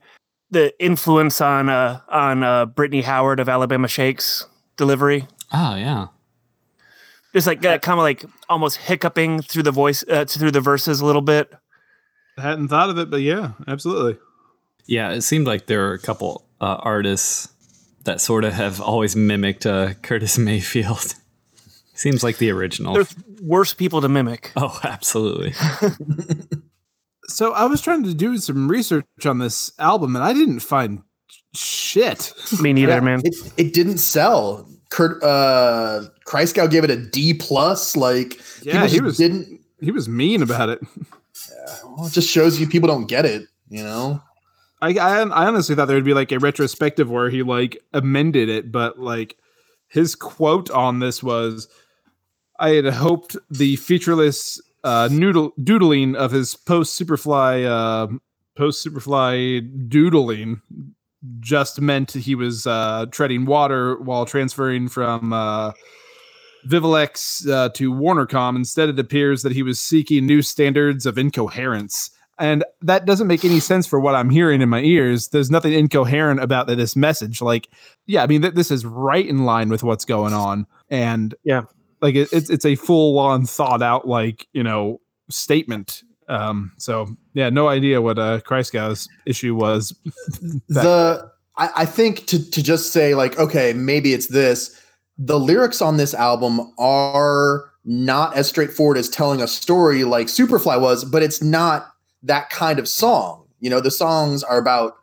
the 0.50 0.72
influence 0.82 1.40
on 1.40 1.68
uh, 1.68 2.00
on 2.08 2.42
uh, 2.42 2.66
Brittany 2.66 3.02
Howard 3.02 3.40
of 3.40 3.48
Alabama 3.48 3.88
Shakes 3.88 4.46
delivery? 4.76 5.26
Oh 5.52 5.74
yeah. 5.74 6.08
Just 7.32 7.46
like 7.46 7.64
uh, 7.64 7.78
kind 7.78 7.98
of 7.98 8.02
like 8.02 8.24
almost 8.48 8.76
hiccuping 8.76 9.40
through 9.40 9.62
the 9.62 9.70
voice 9.70 10.04
uh, 10.08 10.26
through 10.26 10.50
the 10.50 10.60
verses 10.60 11.00
a 11.00 11.06
little 11.06 11.22
bit. 11.22 11.52
I 12.36 12.42
hadn't 12.42 12.68
thought 12.68 12.90
of 12.90 12.98
it, 12.98 13.10
but 13.10 13.22
yeah, 13.22 13.52
absolutely. 13.66 14.18
Yeah, 14.86 15.12
it 15.12 15.22
seemed 15.22 15.46
like 15.46 15.66
there 15.66 15.80
were 15.80 15.94
a 15.94 15.98
couple 15.98 16.46
uh, 16.60 16.76
artists 16.80 17.48
that 18.04 18.20
sort 18.20 18.44
of 18.44 18.52
have 18.52 18.80
always 18.80 19.16
mimicked 19.16 19.66
uh, 19.66 19.94
Curtis 20.02 20.38
Mayfield. 20.38 21.14
Seems 21.98 22.22
like 22.22 22.38
the 22.38 22.50
original. 22.50 22.94
There's 22.94 23.14
worse 23.42 23.74
people 23.74 24.00
to 24.00 24.08
mimic. 24.08 24.52
oh, 24.56 24.78
absolutely. 24.84 25.52
So 27.30 27.52
I 27.52 27.66
was 27.66 27.82
trying 27.82 28.04
to 28.04 28.14
do 28.14 28.38
some 28.38 28.68
research 28.70 29.04
on 29.26 29.38
this 29.38 29.70
album, 29.78 30.16
and 30.16 30.24
I 30.24 30.32
didn't 30.32 30.60
find 30.60 31.02
shit. 31.54 32.32
Me 32.62 32.72
neither, 32.72 32.92
Yeah, 32.94 33.00
man. 33.00 33.20
It, 33.22 33.34
it 33.58 33.74
didn't 33.74 33.98
sell. 33.98 34.66
Kurt 34.88 35.22
uh 35.22 36.04
Christgau 36.26 36.70
gave 36.70 36.84
it 36.84 36.90
a 36.90 36.96
D 36.96 37.34
plus. 37.34 37.94
Like 37.96 38.40
Yeah, 38.62 38.86
he 38.86 39.00
was- 39.02 39.18
didn't 39.18 39.60
He 39.78 39.90
was 39.90 40.08
mean 40.08 40.40
about 40.40 40.70
it. 40.70 40.80
well, 41.84 42.06
it 42.06 42.12
just 42.14 42.30
shows 42.30 42.58
you 42.58 42.66
people 42.66 42.88
don't 42.88 43.06
get 43.08 43.26
it, 43.26 43.42
you 43.68 43.82
know? 43.82 44.22
I, 44.80 44.94
I 44.96 45.18
I 45.20 45.46
honestly 45.48 45.74
thought 45.74 45.84
there 45.84 45.96
would 45.98 46.04
be 46.06 46.14
like 46.14 46.32
a 46.32 46.38
retrospective 46.38 47.10
where 47.10 47.28
he 47.28 47.42
like 47.42 47.76
amended 47.92 48.48
it, 48.48 48.72
but 48.72 48.98
like 48.98 49.36
his 49.88 50.14
quote 50.14 50.70
on 50.70 51.00
this 51.00 51.22
was, 51.22 51.68
"I 52.58 52.70
had 52.70 52.86
hoped 52.86 53.36
the 53.50 53.76
featureless 53.76 54.60
uh, 54.84 55.08
noodle 55.10 55.52
doodling 55.62 56.16
of 56.16 56.30
his 56.32 56.54
post 56.54 57.00
Superfly 57.00 57.64
uh, 57.66 58.08
post 58.56 58.84
Superfly 58.86 59.88
doodling 59.88 60.62
just 61.40 61.80
meant 61.80 62.12
he 62.12 62.34
was 62.34 62.66
uh, 62.66 63.06
treading 63.10 63.46
water 63.46 63.98
while 64.00 64.26
transferring 64.26 64.88
from." 64.88 65.32
Uh, 65.32 65.72
Viewlex 66.66 67.48
uh, 67.48 67.70
to 67.70 67.92
WarnerCom. 67.92 68.56
Instead, 68.56 68.88
it 68.88 68.98
appears 68.98 69.42
that 69.42 69.52
he 69.52 69.62
was 69.62 69.80
seeking 69.80 70.26
new 70.26 70.42
standards 70.42 71.06
of 71.06 71.16
incoherence. 71.16 72.10
And 72.38 72.64
that 72.82 73.04
doesn't 73.04 73.26
make 73.26 73.44
any 73.44 73.58
sense 73.58 73.86
for 73.86 73.98
what 73.98 74.14
I'm 74.14 74.30
hearing 74.30 74.60
in 74.60 74.68
my 74.68 74.80
ears. 74.80 75.28
There's 75.28 75.50
nothing 75.50 75.72
incoherent 75.72 76.40
about 76.40 76.68
this 76.68 76.94
message. 76.94 77.42
Like, 77.42 77.68
yeah, 78.06 78.22
I 78.22 78.26
mean, 78.26 78.42
th- 78.42 78.54
this 78.54 78.70
is 78.70 78.86
right 78.86 79.26
in 79.26 79.44
line 79.44 79.70
with 79.70 79.82
what's 79.82 80.04
going 80.04 80.32
on. 80.32 80.66
And 80.88 81.34
Yeah. 81.42 81.62
Like 82.00 82.14
it, 82.14 82.28
it's 82.32 82.50
it's 82.50 82.64
a 82.64 82.74
full 82.74 83.18
on 83.18 83.44
thought 83.44 83.82
out 83.82 84.06
like 84.06 84.46
you 84.52 84.62
know 84.62 85.00
statement. 85.30 86.02
Um, 86.28 86.72
so 86.76 87.16
yeah, 87.34 87.48
no 87.50 87.68
idea 87.68 88.02
what 88.02 88.18
uh 88.18 88.40
Christgau's 88.40 89.08
issue 89.26 89.54
was. 89.54 89.94
The 90.68 91.30
I, 91.58 91.70
I 91.76 91.84
think 91.84 92.26
to 92.26 92.50
to 92.50 92.62
just 92.62 92.92
say 92.92 93.14
like 93.14 93.38
okay 93.38 93.72
maybe 93.74 94.14
it's 94.14 94.28
this 94.28 94.80
the 95.18 95.38
lyrics 95.38 95.82
on 95.82 95.96
this 95.96 96.14
album 96.14 96.72
are 96.78 97.70
not 97.84 98.34
as 98.36 98.48
straightforward 98.48 98.96
as 98.96 99.08
telling 99.08 99.42
a 99.42 99.48
story 99.48 100.04
like 100.04 100.28
superfly 100.28 100.80
was 100.80 101.04
but 101.04 101.22
it's 101.22 101.42
not 101.42 101.92
that 102.22 102.48
kind 102.50 102.78
of 102.78 102.88
song 102.88 103.44
you 103.60 103.68
know 103.68 103.80
the 103.80 103.90
songs 103.90 104.42
are 104.42 104.58
about 104.58 104.94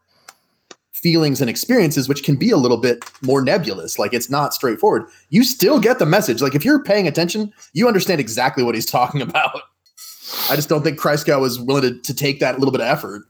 feelings 1.05 1.39
and 1.39 1.50
experiences 1.51 2.09
which 2.09 2.24
can 2.24 2.35
be 2.35 2.50
a 2.50 2.57
little 2.57 2.77
bit 2.77 3.05
more 3.21 3.43
nebulous 3.43 4.00
like 4.00 4.12
it's 4.12 4.29
not 4.29 4.55
straightforward 4.55 5.03
you 5.29 5.43
still 5.43 5.79
get 5.79 6.00
the 6.00 6.05
message 6.05 6.41
like 6.41 6.55
if 6.55 6.65
you're 6.65 6.81
paying 6.81 7.07
attention 7.07 7.53
you 7.74 7.88
understand 7.88 8.19
exactly 8.19 8.63
what 8.63 8.74
he's 8.74 8.85
talking 8.97 9.21
about 9.21 9.62
i 10.50 10.55
just 10.55 10.67
don't 10.69 10.81
think 10.81 11.00
Christgau 11.00 11.39
was 11.39 11.59
willing 11.59 11.83
to, 11.83 12.01
to 12.01 12.13
take 12.15 12.39
that 12.39 12.57
little 12.57 12.71
bit 12.71 12.81
of 12.81 12.88
effort 12.88 13.25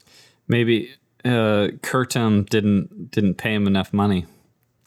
Maybe 0.48 0.92
uh, 1.24 1.74
Curtom 1.82 2.48
didn't 2.50 3.12
didn't 3.12 3.36
pay 3.36 3.54
him 3.54 3.68
enough 3.68 3.94
money. 3.94 4.26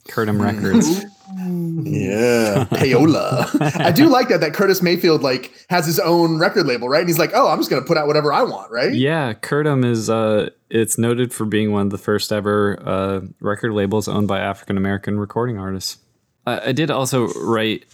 Curtom 0.09 0.41
Records. 0.41 1.05
Yeah, 1.37 2.65
payola. 2.71 3.81
I 3.81 3.91
do 3.93 4.09
like 4.09 4.29
that. 4.29 4.41
That 4.41 4.55
Curtis 4.55 4.83
Mayfield 4.83 5.23
like 5.23 5.53
has 5.71 5.87
his 5.87 5.99
own 6.01 6.39
record 6.39 6.67
label, 6.67 6.89
right? 6.89 7.01
And 7.01 7.09
he's 7.09 7.19
like, 7.19 7.33
"Oh, 7.35 7.49
I'm 7.49 7.59
just 7.59 7.71
gonna 7.71 7.83
put 7.85 7.97
out 7.97 8.07
whatever 8.07 8.33
I 8.33 8.43
want," 8.43 8.71
right? 8.71 8.93
Yeah, 8.93 9.35
Curtom 9.35 9.85
is 9.85 10.09
uh 10.09 10.51
it's 10.71 10.99
noted 10.99 11.33
for 11.33 11.45
being 11.45 11.73
one 11.73 11.83
of 11.87 11.91
the 11.91 11.99
first 11.99 12.33
ever 12.33 12.79
uh 12.85 13.21
record 13.41 13.73
labels 13.73 14.09
owned 14.09 14.29
by 14.29 14.41
African 14.41 14.77
American 14.77 15.19
recording 15.21 15.59
artists. 15.59 15.99
Uh, 16.47 16.61
I 16.67 16.73
did 16.73 16.91
also 16.91 17.29
write 17.35 17.85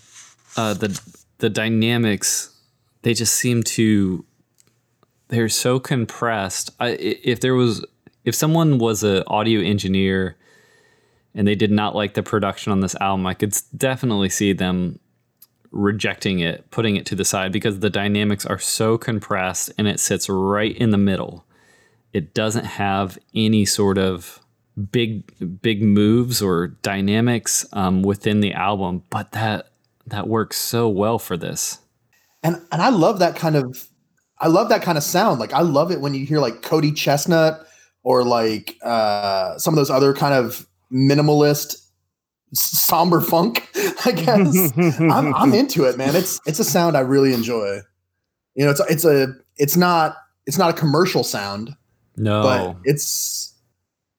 uh 0.57 0.75
the 0.75 1.01
the 1.39 1.51
dynamics 1.51 2.51
they 3.03 3.15
just 3.15 3.35
seem 3.35 3.63
to 3.65 4.25
they're 5.29 5.49
so 5.49 5.81
compressed. 5.81 6.71
I, 6.81 6.89
i- 6.91 7.19
if 7.25 7.41
there 7.41 7.55
was 7.55 7.85
if 8.25 8.35
someone 8.35 8.79
was 8.79 9.03
an 9.03 9.25
audio 9.27 9.61
engineer 9.61 10.37
and 11.35 11.47
they 11.47 11.55
did 11.55 11.71
not 11.71 11.95
like 11.95 12.15
the 12.15 12.23
production 12.23 12.73
on 12.73 12.81
this 12.81 12.95
album, 12.97 13.27
I 13.27 13.35
could 13.35 13.57
definitely 13.77 14.29
see 14.29 14.53
them 14.53 15.01
rejecting 15.71 16.39
it, 16.39 16.71
putting 16.71 16.97
it 16.97 17.05
to 17.07 17.17
the 17.17 17.25
side 17.25 17.53
because 17.53 17.81
the 17.81 17.91
dynamics 17.91 18.47
are 18.47 18.59
so 18.59 18.97
compressed 18.97 19.73
and 19.77 19.89
it 19.89 19.99
sits 19.99 20.29
right 20.29 20.77
in 20.77 20.91
the 20.91 20.99
middle. 20.99 21.45
It 22.13 22.33
doesn't 22.33 22.65
have 22.65 23.19
any 23.35 23.65
sort 23.65 23.99
of 23.99 24.41
big 24.91 25.61
big 25.61 25.83
moves 25.83 26.43
or 26.43 26.69
dynamics 26.83 27.67
um, 27.73 28.03
within 28.03 28.41
the 28.41 28.53
album, 28.53 29.03
but 29.11 29.33
that 29.33 29.71
that 30.07 30.29
works 30.29 30.57
so 30.57 30.89
well 30.89 31.19
for 31.19 31.37
this. 31.37 31.79
And 32.43 32.57
and 32.71 32.81
I 32.81 32.91
love 32.91 33.19
that 33.19 33.35
kind 33.35 33.57
of, 33.57 33.89
I 34.39 34.49
love 34.49 34.69
that 34.69 34.83
kind 34.83 34.97
of 34.97 35.03
sound. 35.03 35.41
Like 35.41 35.53
I 35.53 35.63
love 35.63 35.91
it 35.91 36.01
when 36.01 36.15
you 36.15 36.25
hear 36.25 36.39
like 36.39 36.63
Cody 36.63 36.93
Chesnutt 36.93 37.65
or 38.05 38.23
like 38.23 38.77
uh, 38.83 39.59
some 39.59 39.75
of 39.75 39.77
those 39.77 39.91
other 39.91 40.15
kind 40.15 40.35
of 40.35 40.67
minimalist 40.95 41.85
somber 42.53 43.21
funk. 43.21 43.69
I 44.05 44.13
guess 44.13 44.73
I'm, 44.99 45.35
I'm 45.35 45.53
into 45.53 45.85
it, 45.85 45.99
man. 45.99 46.15
It's 46.15 46.41
it's 46.47 46.59
a 46.59 46.65
sound 46.65 46.97
I 46.97 47.01
really 47.01 47.35
enjoy. 47.35 47.81
You 48.55 48.65
know, 48.65 48.71
it's 48.71 48.81
it's 48.89 49.05
a 49.05 49.35
it's 49.57 49.77
not 49.77 50.17
it's 50.47 50.59
not 50.59 50.71
a 50.71 50.73
commercial 50.73 51.25
sound. 51.25 51.77
No, 52.17 52.43
but 52.43 52.77
it's 52.85 53.53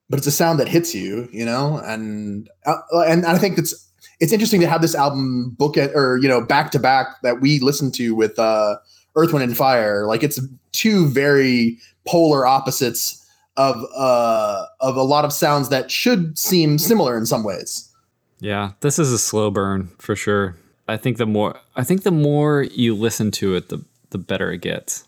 but 0.09 0.17
it's 0.17 0.27
a 0.27 0.31
sound 0.31 0.59
that 0.59 0.67
hits 0.67 0.93
you, 0.93 1.29
you 1.31 1.45
know, 1.45 1.77
and 1.85 2.49
uh, 2.65 2.75
and 3.07 3.25
I 3.25 3.37
think 3.37 3.57
it's 3.57 3.89
it's 4.19 4.33
interesting 4.33 4.61
to 4.61 4.67
have 4.67 4.81
this 4.81 4.95
album 4.95 5.51
book 5.51 5.77
it 5.77 5.91
or 5.95 6.17
you 6.17 6.27
know 6.27 6.41
back 6.41 6.71
to 6.71 6.79
back 6.79 7.21
that 7.23 7.41
we 7.41 7.59
listened 7.59 7.93
to 7.95 8.13
with 8.13 8.37
uh, 8.37 8.75
Earth, 9.15 9.31
Wind, 9.31 9.43
and 9.43 9.55
Fire. 9.55 10.05
Like 10.05 10.23
it's 10.23 10.39
two 10.73 11.07
very 11.07 11.77
polar 12.05 12.45
opposites 12.45 13.24
of 13.57 13.75
uh 13.95 14.65
of 14.81 14.95
a 14.95 15.03
lot 15.03 15.25
of 15.25 15.33
sounds 15.33 15.69
that 15.69 15.89
should 15.91 16.37
seem 16.37 16.77
similar 16.77 17.17
in 17.17 17.25
some 17.25 17.43
ways. 17.43 17.91
Yeah, 18.39 18.71
this 18.81 18.99
is 18.99 19.11
a 19.11 19.17
slow 19.17 19.49
burn 19.49 19.89
for 19.97 20.15
sure. 20.15 20.55
I 20.87 20.97
think 20.97 21.17
the 21.17 21.25
more 21.25 21.59
I 21.75 21.83
think 21.83 22.03
the 22.03 22.11
more 22.11 22.63
you 22.63 22.93
listen 22.95 23.31
to 23.31 23.55
it, 23.55 23.69
the 23.69 23.83
the 24.11 24.17
better 24.17 24.51
it 24.51 24.61
gets. 24.61 25.05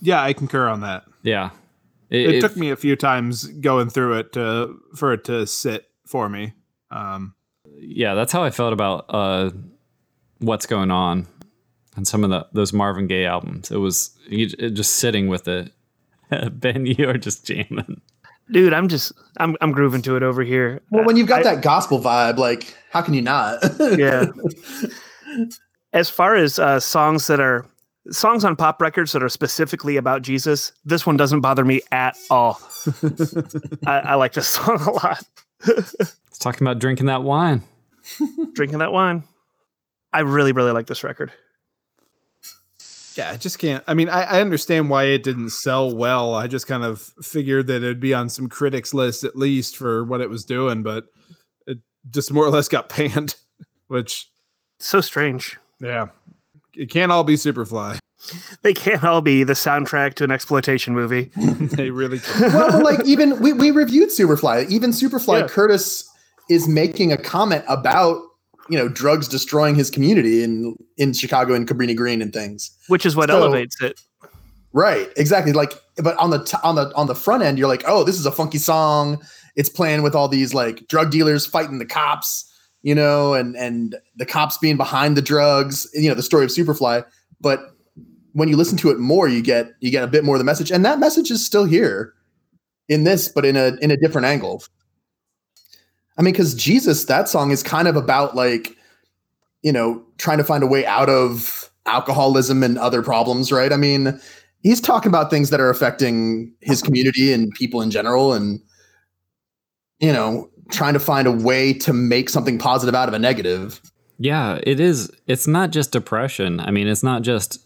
yeah, 0.00 0.22
I 0.22 0.32
concur 0.32 0.68
on 0.68 0.80
that. 0.82 1.04
Yeah, 1.22 1.50
It, 2.10 2.40
took 2.40 2.56
me 2.56 2.70
a 2.70 2.76
few 2.76 2.94
times 2.96 3.44
going 3.46 3.88
through 3.88 4.18
it 4.18 4.32
to 4.34 4.78
for 4.94 5.12
it 5.14 5.24
to 5.24 5.46
sit 5.46 5.88
for 6.06 6.28
me. 6.28 6.52
Um, 6.90 7.34
Yeah, 7.78 8.14
that's 8.14 8.32
how 8.32 8.44
I 8.44 8.50
felt 8.50 8.72
about 8.72 9.06
uh, 9.08 9.50
what's 10.38 10.66
going 10.66 10.90
on 10.90 11.26
on 11.96 12.04
some 12.04 12.24
of 12.24 12.30
the 12.30 12.46
those 12.52 12.72
Marvin 12.72 13.06
Gaye 13.06 13.24
albums. 13.24 13.70
It 13.70 13.78
was 13.78 14.10
you, 14.28 14.50
it 14.58 14.70
just 14.70 14.96
sitting 14.96 15.28
with 15.28 15.48
it. 15.48 15.72
ben, 16.52 16.86
you 16.86 17.08
are 17.08 17.18
just 17.18 17.44
jamming. 17.46 18.00
Dude, 18.50 18.72
I'm 18.74 18.88
just 18.88 19.12
I'm 19.38 19.56
I'm 19.60 19.72
grooving 19.72 20.02
to 20.02 20.16
it 20.16 20.22
over 20.22 20.42
here. 20.42 20.82
Well, 20.90 21.04
when 21.04 21.16
you've 21.16 21.28
got 21.28 21.40
I- 21.40 21.54
that 21.54 21.62
gospel 21.62 22.00
vibe, 22.00 22.36
like 22.36 22.76
how 22.90 23.00
can 23.02 23.14
you 23.14 23.22
not? 23.22 23.62
yeah. 23.98 24.26
As 25.92 26.10
far 26.10 26.36
as 26.36 26.58
uh, 26.58 26.80
songs 26.80 27.26
that 27.28 27.40
are 27.40 27.66
songs 28.10 28.44
on 28.44 28.56
pop 28.56 28.80
records 28.82 29.12
that 29.12 29.22
are 29.22 29.28
specifically 29.28 29.96
about 29.96 30.22
Jesus, 30.22 30.72
this 30.84 31.06
one 31.06 31.16
doesn't 31.16 31.40
bother 31.40 31.64
me 31.64 31.80
at 31.90 32.16
all. 32.30 32.60
I, 33.86 34.00
I 34.00 34.14
like 34.16 34.32
this 34.34 34.48
song 34.48 34.80
a 34.80 34.90
lot. 34.90 35.22
It's 35.66 36.38
talking 36.38 36.66
about 36.66 36.78
drinking 36.78 37.06
that 37.06 37.22
wine. 37.22 37.62
Drinking 38.52 38.78
that 38.78 38.92
wine. 38.92 39.24
I 40.12 40.20
really, 40.20 40.52
really 40.52 40.72
like 40.72 40.86
this 40.86 41.02
record. 41.02 41.32
Yeah, 43.16 43.30
I 43.30 43.36
just 43.36 43.58
can't. 43.58 43.82
I 43.86 43.94
mean, 43.94 44.08
I, 44.08 44.22
I 44.24 44.40
understand 44.40 44.90
why 44.90 45.04
it 45.04 45.22
didn't 45.22 45.50
sell 45.50 45.94
well. 45.94 46.34
I 46.34 46.46
just 46.46 46.66
kind 46.66 46.82
of 46.84 47.00
figured 47.22 47.66
that 47.68 47.76
it'd 47.76 48.00
be 48.00 48.12
on 48.14 48.28
some 48.28 48.48
critics 48.48 48.92
list 48.92 49.24
at 49.24 49.36
least 49.36 49.76
for 49.76 50.04
what 50.04 50.20
it 50.20 50.28
was 50.30 50.44
doing, 50.44 50.82
but 50.82 51.04
it 51.66 51.78
just 52.10 52.32
more 52.32 52.44
or 52.44 52.50
less 52.50 52.68
got 52.68 52.88
panned. 52.88 53.36
Which, 53.88 54.28
So 54.80 55.00
strange. 55.00 55.58
yeah, 55.80 56.06
it 56.74 56.90
can't 56.90 57.12
all 57.12 57.22
be 57.24 57.34
Superfly. 57.34 57.98
They 58.62 58.72
can't 58.72 59.04
all 59.04 59.20
be 59.20 59.44
the 59.44 59.52
soundtrack 59.52 60.14
to 60.14 60.24
an 60.24 60.30
exploitation 60.30 60.94
movie. 60.94 61.30
They 61.76 61.90
really 61.90 62.18
can't. 62.20 62.54
well, 62.54 62.82
like 62.82 63.04
even 63.06 63.38
we, 63.40 63.52
we 63.52 63.70
reviewed 63.70 64.08
Superfly. 64.08 64.68
Even 64.70 64.90
Superfly, 64.90 65.42
Yeah. 65.42 65.46
Curtis 65.48 66.08
is 66.50 66.66
making 66.66 67.12
a 67.12 67.16
comment 67.18 67.64
about 67.68 68.18
you 68.70 68.78
know 68.78 68.88
drugs 68.88 69.28
destroying 69.28 69.74
his 69.74 69.90
community 69.90 70.42
in 70.42 70.76
in 70.96 71.12
Chicago 71.12 71.54
and 71.54 71.68
Cabrini 71.68 71.94
Green 71.96 72.22
and 72.22 72.32
things. 72.32 72.70
which 72.88 73.04
is 73.06 73.14
what 73.16 73.28
So- 73.30 73.36
elevates 73.36 73.80
it. 73.82 74.00
Right, 74.76 75.08
exactly. 75.16 75.52
Like, 75.52 75.72
but 75.98 76.16
on 76.16 76.30
the 76.30 76.42
t- 76.42 76.56
on 76.64 76.74
the 76.74 76.92
on 76.96 77.06
the 77.06 77.14
front 77.14 77.44
end, 77.44 77.58
you're 77.60 77.68
like, 77.68 77.84
oh, 77.86 78.02
this 78.02 78.18
is 78.18 78.26
a 78.26 78.32
funky 78.32 78.58
song. 78.58 79.22
It's 79.54 79.68
playing 79.68 80.02
with 80.02 80.16
all 80.16 80.26
these 80.26 80.52
like 80.52 80.88
drug 80.88 81.12
dealers 81.12 81.46
fighting 81.46 81.78
the 81.78 81.86
cops, 81.86 82.44
you 82.82 82.92
know, 82.92 83.34
and 83.34 83.56
and 83.56 83.94
the 84.16 84.26
cops 84.26 84.58
being 84.58 84.76
behind 84.76 85.16
the 85.16 85.22
drugs. 85.22 85.86
You 85.94 86.08
know, 86.08 86.16
the 86.16 86.24
story 86.24 86.44
of 86.44 86.50
Superfly. 86.50 87.04
But 87.40 87.60
when 88.32 88.48
you 88.48 88.56
listen 88.56 88.76
to 88.78 88.90
it 88.90 88.98
more, 88.98 89.28
you 89.28 89.42
get 89.42 89.68
you 89.78 89.92
get 89.92 90.02
a 90.02 90.08
bit 90.08 90.24
more 90.24 90.34
of 90.34 90.40
the 90.40 90.44
message, 90.44 90.72
and 90.72 90.84
that 90.84 90.98
message 90.98 91.30
is 91.30 91.46
still 91.46 91.66
here 91.66 92.12
in 92.88 93.04
this, 93.04 93.28
but 93.28 93.44
in 93.44 93.54
a 93.56 93.76
in 93.80 93.92
a 93.92 93.96
different 93.96 94.24
angle. 94.26 94.64
I 96.16 96.22
mean, 96.22 96.32
because 96.32 96.54
Jesus, 96.54 97.04
that 97.04 97.28
song 97.28 97.50
is 97.50 97.62
kind 97.62 97.88
of 97.88 97.96
about 97.96 98.36
like, 98.36 98.76
you 99.62 99.72
know, 99.72 100.02
trying 100.18 100.38
to 100.38 100.44
find 100.44 100.62
a 100.62 100.66
way 100.66 100.86
out 100.86 101.08
of 101.08 101.70
alcoholism 101.86 102.62
and 102.62 102.78
other 102.78 103.02
problems, 103.02 103.50
right? 103.50 103.72
I 103.72 103.76
mean, 103.76 104.20
he's 104.62 104.80
talking 104.80 105.10
about 105.10 105.30
things 105.30 105.50
that 105.50 105.60
are 105.60 105.70
affecting 105.70 106.52
his 106.60 106.82
community 106.82 107.32
and 107.32 107.52
people 107.52 107.82
in 107.82 107.90
general, 107.90 108.32
and 108.32 108.60
you 109.98 110.12
know, 110.12 110.50
trying 110.70 110.94
to 110.94 111.00
find 111.00 111.26
a 111.26 111.32
way 111.32 111.72
to 111.72 111.92
make 111.92 112.28
something 112.28 112.58
positive 112.58 112.94
out 112.94 113.08
of 113.08 113.14
a 113.14 113.18
negative. 113.18 113.80
Yeah, 114.18 114.60
it 114.62 114.80
is. 114.80 115.10
It's 115.26 115.46
not 115.46 115.70
just 115.70 115.92
depression. 115.92 116.60
I 116.60 116.70
mean, 116.70 116.86
it's 116.86 117.02
not 117.02 117.22
just. 117.22 117.60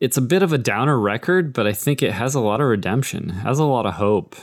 It's 0.00 0.16
a 0.16 0.20
bit 0.20 0.42
of 0.44 0.52
a 0.52 0.58
downer 0.58 0.98
record, 0.98 1.52
but 1.52 1.66
I 1.66 1.72
think 1.72 2.02
it 2.02 2.12
has 2.12 2.34
a 2.34 2.40
lot 2.40 2.60
of 2.60 2.68
redemption, 2.68 3.30
has 3.30 3.58
a 3.58 3.64
lot 3.64 3.84
of 3.84 3.94
hope. 3.94 4.36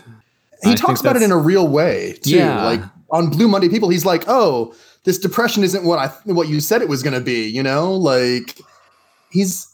He 0.63 0.71
I 0.71 0.75
talks 0.75 0.99
about 0.99 1.15
it 1.15 1.21
in 1.21 1.31
a 1.31 1.37
real 1.37 1.67
way 1.67 2.17
too. 2.21 2.31
Yeah. 2.31 2.63
Like 2.65 2.81
on 3.11 3.29
Blue 3.29 3.47
Monday 3.47 3.69
People, 3.69 3.89
he's 3.89 4.05
like, 4.05 4.23
"Oh, 4.27 4.73
this 5.03 5.17
depression 5.17 5.63
isn't 5.63 5.83
what 5.83 5.99
I 5.99 6.07
what 6.25 6.47
you 6.47 6.59
said 6.59 6.81
it 6.81 6.89
was 6.89 7.03
going 7.03 7.13
to 7.13 7.21
be." 7.21 7.47
You 7.47 7.63
know, 7.63 7.93
like 7.93 8.59
he's 9.29 9.67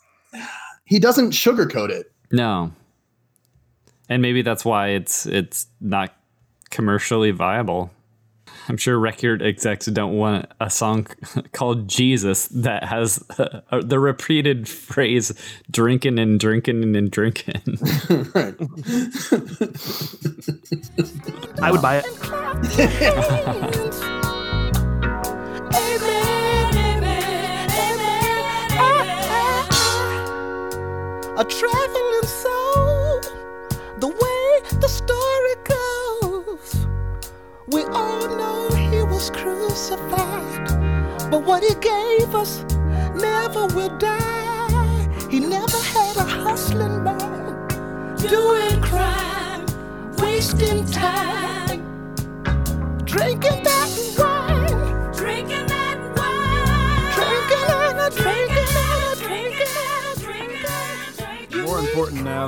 he 0.86 1.00
doesn't 1.00 1.32
sugarcoat 1.32 1.90
it. 1.90 2.12
No. 2.32 2.72
And 4.10 4.22
maybe 4.22 4.42
that's 4.42 4.66
why 4.66 4.90
it's 4.90 5.26
it's 5.26 5.68
not 5.80 6.14
commercially 6.70 7.32
viable. 7.32 7.92
I'm 8.68 8.78
sure 8.78 8.98
record 9.00 9.42
execs 9.42 9.88
don't 9.88 10.18
want 10.18 10.46
a 10.60 10.70
song 10.70 11.08
called 11.52 11.88
Jesus 11.88 12.48
that 12.50 12.84
has 12.86 13.24
uh, 13.38 13.62
the 13.82 14.00
repeated 14.00 14.68
phrase 14.70 15.34
drinking 15.70 16.20
and 16.20 16.40
drinking 16.40 16.96
and 16.96 17.12
drinking. 17.12 17.62
right. 18.34 18.56
I 21.62 21.72
would 21.72 21.82
buy 21.82 22.04
it. 22.04 22.06
A 31.38 31.44
traveling 31.46 32.11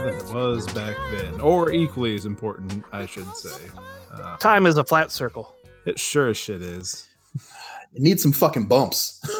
than 0.04 0.16
it 0.16 0.34
was 0.34 0.66
back 0.74 0.96
then, 1.12 1.40
or 1.42 1.72
equally 1.72 2.16
as 2.16 2.26
important, 2.26 2.84
I 2.92 3.06
should 3.06 3.34
say. 3.36 3.70
Uh, 4.14 4.38
Time 4.38 4.66
is 4.66 4.78
a 4.78 4.84
flat 4.84 5.12
circle. 5.12 5.54
it 5.86 6.00
sure 6.00 6.30
as 6.30 6.38
shit 6.38 6.62
is. 6.62 7.08
It 7.96 8.02
needs 8.02 8.22
some 8.24 8.32
fucking 8.32 8.68
bumps. 8.68 9.20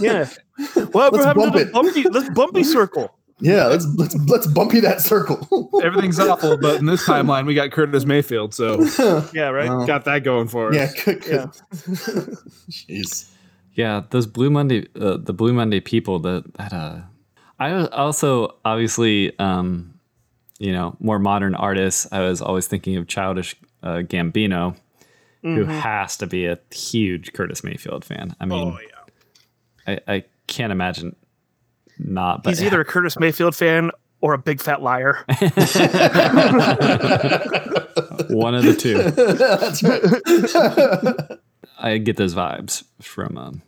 Yeah. 0.00 0.28
Well, 0.92 1.10
Let's 1.12 1.34
bump 1.34 1.54
it. 1.54 1.72
bumpy, 1.72 2.02
let's 2.08 2.28
bumpy 2.30 2.64
circle. 2.64 3.16
yeah, 3.38 3.66
let's 3.66 3.86
let's 3.96 4.16
let's 4.26 4.46
bumpy 4.48 4.80
that 4.80 5.00
circle. 5.00 5.70
Everything's 5.84 6.18
awful, 6.18 6.56
but 6.56 6.80
in 6.80 6.86
this 6.86 7.06
timeline, 7.06 7.46
we 7.46 7.54
got 7.54 7.70
Curtis 7.70 8.04
Mayfield, 8.04 8.52
so 8.54 8.80
Yeah, 9.32 9.50
right. 9.50 9.68
Well, 9.68 9.86
got 9.86 10.04
that 10.06 10.24
going 10.24 10.48
for 10.48 10.70
us. 10.70 10.74
yeah, 10.74 10.90
good, 11.04 11.20
good. 11.22 11.32
Yeah. 11.32 11.46
Jeez. 12.70 13.30
Yeah, 13.74 14.02
those 14.10 14.26
Blue 14.26 14.50
Monday, 14.50 14.88
uh, 15.00 15.18
the 15.18 15.32
Blue 15.32 15.52
Monday 15.52 15.78
people. 15.78 16.18
That 16.18 16.52
that 16.56 16.72
uh, 16.72 17.00
I 17.58 17.72
was 17.72 17.88
also 17.88 18.56
obviously, 18.64 19.36
um, 19.38 19.98
you 20.58 20.72
know, 20.72 20.96
more 21.00 21.18
modern 21.18 21.54
artists. 21.54 22.06
I 22.12 22.20
was 22.20 22.40
always 22.40 22.66
thinking 22.66 22.96
of 22.96 23.06
Childish 23.08 23.56
uh, 23.82 24.02
Gambino, 24.02 24.76
who 25.42 25.64
has 25.64 26.16
to 26.18 26.26
be 26.26 26.46
a 26.46 26.58
huge 26.72 27.32
Curtis 27.32 27.64
Mayfield 27.64 28.04
fan. 28.04 28.34
I 28.40 28.44
mean, 28.46 28.68
Oh 28.74 28.78
yeah. 29.86 30.00
I, 30.06 30.14
I 30.14 30.24
can't 30.46 30.72
imagine 30.72 31.16
not. 31.98 32.42
But 32.42 32.50
He's 32.50 32.62
either 32.62 32.80
a 32.80 32.84
Curtis 32.92 33.18
Mayfield 33.18 33.56
fan 33.56 33.90
or 34.20 34.34
a 34.34 34.38
big 34.38 34.60
fat 34.60 34.82
liar. 34.82 35.24
one 38.28 38.54
of 38.54 38.64
the 38.64 38.76
two. 38.78 38.98
That's 39.10 39.82
right. 41.28 41.38
I 41.78 41.98
get 41.98 42.16
those 42.16 42.34
vibes 42.34 42.84
from. 43.00 43.38
Um, 43.38 43.62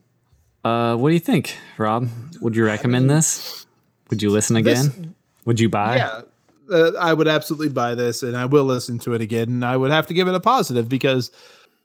uh, 0.64 0.96
what 0.96 1.08
do 1.08 1.14
you 1.14 1.20
think, 1.20 1.56
Rob? 1.78 2.08
Would 2.40 2.56
you 2.56 2.64
recommend 2.64 3.08
this? 3.08 3.66
Would 4.10 4.22
you 4.22 4.30
listen 4.30 4.56
again? 4.56 5.14
Would 5.44 5.60
you 5.60 5.68
buy? 5.68 5.96
Yeah, 5.96 6.22
uh, 6.70 6.92
I 6.98 7.14
would 7.14 7.28
absolutely 7.28 7.68
buy 7.68 7.94
this, 7.94 8.22
and 8.22 8.36
I 8.36 8.44
will 8.44 8.64
listen 8.64 8.98
to 9.00 9.14
it 9.14 9.20
again. 9.20 9.48
And 9.48 9.64
I 9.64 9.76
would 9.76 9.90
have 9.90 10.06
to 10.08 10.14
give 10.14 10.28
it 10.28 10.34
a 10.34 10.40
positive 10.40 10.88
because, 10.88 11.30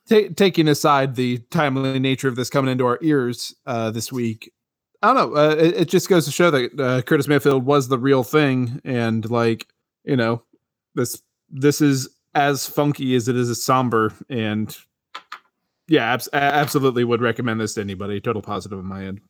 ta 0.10 0.22
taking 0.36 0.68
aside 0.68 1.16
the 1.16 1.40
timely 1.52 2.00
nature 2.00 2.28
of 2.28 2.36
this 2.36 2.50
coming 2.50 2.72
into 2.72 2.86
our 2.86 3.00
ears 3.02 3.56
uh, 3.66 3.92
this 3.92 4.12
week, 4.12 4.52
I 5.02 5.14
don't 5.14 5.32
know. 5.32 5.38
Uh, 5.38 5.56
it, 5.56 5.76
it 5.76 5.90
just 5.90 6.10
goes 6.10 6.26
to 6.26 6.32
show 6.32 6.52
that 6.52 6.80
uh, 6.80 7.02
Curtis 7.04 7.28
Mayfield 7.28 7.66
was 7.66 7.88
the 7.88 8.00
real 8.00 8.24
thing, 8.24 8.82
and 8.84 9.30
like 9.30 9.68
you 10.04 10.16
know, 10.16 10.44
this 10.96 11.22
this 11.50 11.82
is 11.82 12.10
as 12.34 12.68
funky 12.68 13.16
as 13.16 13.28
it 13.28 13.36
is 13.36 13.64
somber, 13.64 14.14
and 14.30 14.76
yeah, 15.88 16.14
abs- 16.14 16.30
absolutely 16.34 17.04
would 17.04 17.22
recommend 17.22 17.62
this 17.62 17.76
to 17.76 17.82
anybody. 17.82 18.20
Total 18.20 18.42
positive 18.42 18.80
on 18.80 18.86
my 18.86 19.06
end. 19.06 19.22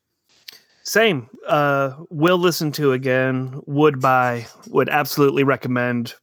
Same. 0.86 1.30
Uh, 1.48 1.94
will 2.10 2.38
listen 2.38 2.72
to 2.74 2.94
again. 2.94 3.60
Would 3.66 4.00
buy. 4.00 4.48
Would 4.68 4.90
absolutely 4.90 5.44
recommend. 5.44 6.14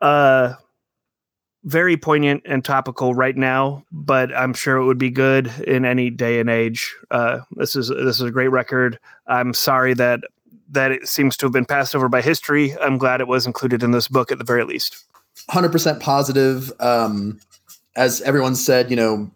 Uh, 0.00 0.54
very 1.64 1.96
poignant 1.96 2.42
and 2.44 2.62
topical 2.62 3.14
right 3.14 3.36
now, 3.36 3.84
but 3.90 4.34
I'm 4.36 4.52
sure 4.52 4.76
it 4.76 4.84
would 4.84 4.98
be 4.98 5.10
good 5.10 5.50
in 5.66 5.86
any 5.86 6.10
day 6.10 6.38
and 6.40 6.50
age. 6.50 6.94
Uh, 7.10 7.40
this 7.52 7.74
is 7.74 7.88
this 7.88 8.16
is 8.16 8.22
a 8.22 8.30
great 8.30 8.48
record. 8.48 8.98
I'm 9.26 9.54
sorry 9.54 9.94
that 9.94 10.20
that 10.70 10.90
it 10.92 11.08
seems 11.08 11.36
to 11.38 11.46
have 11.46 11.52
been 11.52 11.64
passed 11.64 11.94
over 11.94 12.08
by 12.08 12.20
history. 12.20 12.76
I'm 12.80 12.98
glad 12.98 13.20
it 13.20 13.28
was 13.28 13.46
included 13.46 13.82
in 13.82 13.92
this 13.92 14.08
book 14.08 14.30
at 14.30 14.38
the 14.38 14.44
very 14.44 14.64
least. 14.64 15.04
100% 15.50 16.00
positive. 16.00 16.72
Um, 16.80 17.40
as 17.96 18.20
everyone 18.22 18.56
said, 18.56 18.90
you 18.90 18.96
know, 18.96 19.30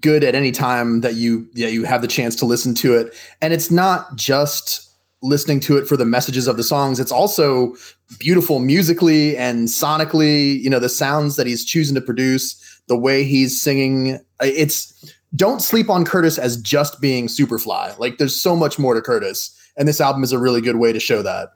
good 0.00 0.22
at 0.22 0.34
any 0.34 0.52
time 0.52 1.00
that 1.00 1.14
you 1.14 1.48
yeah 1.54 1.68
you 1.68 1.84
have 1.84 2.02
the 2.02 2.08
chance 2.08 2.36
to 2.36 2.44
listen 2.44 2.74
to 2.74 2.94
it. 2.94 3.14
And 3.40 3.52
it's 3.52 3.70
not 3.70 4.16
just 4.16 4.84
listening 5.22 5.58
to 5.60 5.76
it 5.76 5.86
for 5.86 5.96
the 5.96 6.04
messages 6.04 6.46
of 6.46 6.56
the 6.56 6.62
songs. 6.62 7.00
It's 7.00 7.10
also 7.10 7.74
beautiful 8.18 8.58
musically 8.58 9.36
and 9.36 9.66
sonically. 9.66 10.60
You 10.60 10.70
know, 10.70 10.78
the 10.78 10.88
sounds 10.88 11.36
that 11.36 11.46
he's 11.46 11.64
choosing 11.64 11.94
to 11.94 12.00
produce, 12.00 12.82
the 12.88 12.96
way 12.96 13.24
he's 13.24 13.60
singing. 13.60 14.20
It's 14.40 15.14
don't 15.34 15.60
sleep 15.60 15.90
on 15.90 16.04
Curtis 16.04 16.38
as 16.38 16.56
just 16.60 17.00
being 17.00 17.26
Superfly. 17.26 17.98
Like 17.98 18.18
there's 18.18 18.38
so 18.38 18.56
much 18.56 18.78
more 18.78 18.94
to 18.94 19.02
Curtis. 19.02 19.54
and 19.76 19.86
this 19.86 20.00
album 20.00 20.24
is 20.24 20.32
a 20.32 20.38
really 20.38 20.60
good 20.60 20.76
way 20.76 20.92
to 20.92 21.00
show 21.00 21.22
that. 21.22 21.50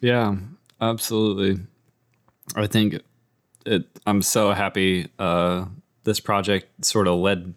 Yeah, 0.00 0.36
absolutely. 0.80 1.60
I 2.54 2.66
think 2.66 3.00
it. 3.66 3.86
I'm 4.06 4.22
so 4.22 4.52
happy. 4.52 5.08
Uh, 5.18 5.66
this 6.04 6.20
project 6.20 6.84
sort 6.84 7.06
of 7.08 7.18
led 7.18 7.54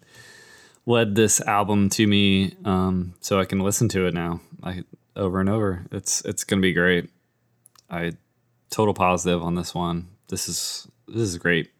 led 0.86 1.14
this 1.14 1.40
album 1.40 1.88
to 1.90 2.06
me, 2.06 2.54
um, 2.64 3.14
so 3.20 3.40
I 3.40 3.44
can 3.46 3.60
listen 3.60 3.88
to 3.90 4.06
it 4.06 4.14
now, 4.14 4.40
I 4.62 4.84
over 5.16 5.40
and 5.40 5.48
over. 5.48 5.86
It's 5.90 6.20
it's 6.24 6.44
gonna 6.44 6.62
be 6.62 6.72
great. 6.72 7.10
I 7.90 8.12
total 8.70 8.94
positive 8.94 9.42
on 9.42 9.54
this 9.54 9.74
one. 9.74 10.08
This 10.28 10.48
is 10.48 10.88
this 11.06 11.22
is 11.22 11.38
great. 11.38 11.70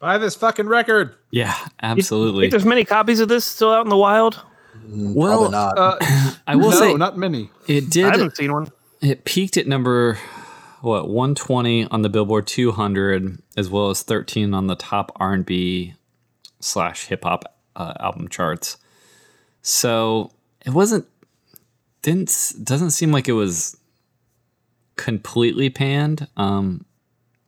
Buy 0.00 0.18
this 0.18 0.34
fucking 0.34 0.66
record. 0.66 1.14
Yeah, 1.30 1.54
You 1.62 1.70
absolutely. 1.82 2.42
think 2.44 2.50
there's 2.50 2.66
many 2.66 2.84
copies 2.84 3.18
of 3.20 3.28
this 3.28 3.44
still 3.46 3.72
out 3.72 3.84
in 3.86 3.88
the 3.88 3.96
wild? 3.96 4.40
Well, 4.88 5.50
not. 5.50 5.78
Uh, 5.78 5.96
I 6.46 6.54
will 6.56 6.70
no, 6.70 6.78
say 6.78 6.94
not 6.94 7.16
many. 7.16 7.50
it 7.66 7.88
did. 7.90 8.04
I 8.04 8.10
haven't 8.10 8.36
seen 8.36 8.52
one. 8.52 8.68
It 9.00 9.24
peaked 9.24 9.56
at 9.56 9.66
number 9.66 10.18
what 10.86 11.08
120 11.08 11.88
on 11.88 12.02
the 12.02 12.08
Billboard 12.08 12.46
200, 12.46 13.42
as 13.56 13.68
well 13.68 13.90
as 13.90 14.02
13 14.02 14.54
on 14.54 14.68
the 14.68 14.76
top 14.76 15.10
R&B 15.16 15.94
slash 16.60 17.06
hip 17.06 17.24
hop 17.24 17.58
uh, 17.74 17.94
album 17.98 18.28
charts. 18.28 18.76
So 19.62 20.30
it 20.64 20.70
wasn't 20.70 21.06
didn't 22.02 22.52
doesn't 22.62 22.92
seem 22.92 23.10
like 23.10 23.26
it 23.26 23.32
was 23.32 23.76
completely 24.94 25.70
panned. 25.70 26.28
Um, 26.36 26.84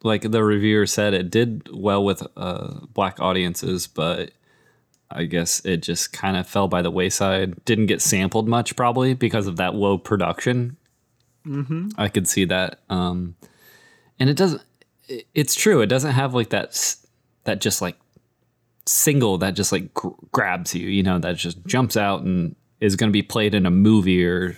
like 0.02 0.22
the 0.22 0.42
reviewer 0.42 0.86
said, 0.86 1.14
it 1.14 1.30
did 1.30 1.68
well 1.72 2.04
with 2.04 2.26
uh, 2.36 2.80
black 2.92 3.20
audiences, 3.20 3.86
but 3.86 4.32
I 5.12 5.24
guess 5.24 5.64
it 5.64 5.78
just 5.78 6.12
kind 6.12 6.36
of 6.36 6.48
fell 6.48 6.66
by 6.66 6.82
the 6.82 6.90
wayside. 6.90 7.64
Didn't 7.64 7.86
get 7.86 8.02
sampled 8.02 8.48
much, 8.48 8.74
probably 8.74 9.14
because 9.14 9.46
of 9.46 9.56
that 9.56 9.76
low 9.76 9.96
production. 9.96 10.76
I 11.96 12.08
could 12.08 12.28
see 12.28 12.44
that. 12.46 12.80
Um, 12.90 13.34
and 14.20 14.28
it 14.30 14.36
doesn't. 14.36 14.62
it- 15.08 15.26
It's 15.34 15.54
true. 15.54 15.80
It 15.80 15.86
doesn't 15.86 16.12
have 16.12 16.34
like 16.34 16.50
that. 16.50 16.96
That 17.44 17.60
just 17.60 17.80
like 17.80 17.96
single 18.86 19.38
that 19.38 19.54
just 19.54 19.70
like 19.72 19.92
gr- 19.94 20.08
grabs 20.32 20.74
you. 20.74 20.88
You 20.88 21.02
know 21.02 21.18
that 21.18 21.36
just 21.36 21.64
jumps 21.66 21.96
out 21.96 22.22
and 22.22 22.54
is 22.80 22.96
going 22.96 23.08
to 23.08 23.12
be 23.12 23.22
played 23.22 23.54
in 23.54 23.64
a 23.66 23.70
movie 23.70 24.24
or 24.24 24.56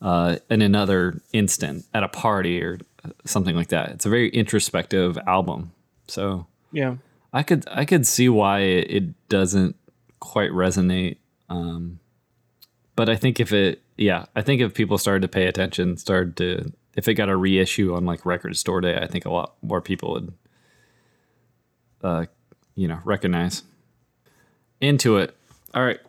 uh, 0.00 0.36
in 0.50 0.62
another 0.62 1.20
instant 1.32 1.84
at 1.94 2.02
a 2.02 2.08
party 2.08 2.62
or 2.62 2.78
something 3.24 3.54
like 3.54 3.68
that. 3.68 3.90
It's 3.90 4.06
a 4.06 4.10
very 4.10 4.28
introspective 4.30 5.18
album. 5.26 5.72
So 6.08 6.46
Yeah. 6.72 6.96
I 7.34 7.42
could 7.42 7.64
I 7.70 7.84
could 7.84 8.06
see 8.06 8.28
why 8.28 8.60
it, 8.60 8.90
it 8.90 9.28
doesn't 9.28 9.76
quite 10.20 10.50
resonate. 10.50 11.16
Um, 11.48 11.98
but 12.96 13.08
I 13.08 13.16
think 13.16 13.40
if 13.40 13.52
it, 13.52 13.81
yeah, 13.96 14.26
I 14.34 14.42
think 14.42 14.60
if 14.60 14.74
people 14.74 14.98
started 14.98 15.22
to 15.22 15.28
pay 15.28 15.46
attention, 15.46 15.96
started 15.96 16.36
to, 16.36 16.72
if 16.96 17.08
it 17.08 17.14
got 17.14 17.28
a 17.28 17.36
reissue 17.36 17.94
on 17.94 18.04
like 18.04 18.26
Record 18.26 18.56
Store 18.56 18.80
Day, 18.80 18.96
I 18.96 19.06
think 19.06 19.24
a 19.24 19.30
lot 19.30 19.54
more 19.62 19.80
people 19.80 20.12
would, 20.12 20.32
uh, 22.02 22.26
you 22.74 22.88
know, 22.88 23.00
recognize. 23.04 23.62
Into 24.80 25.18
it. 25.18 25.36
All 25.74 25.84
right. 25.84 26.00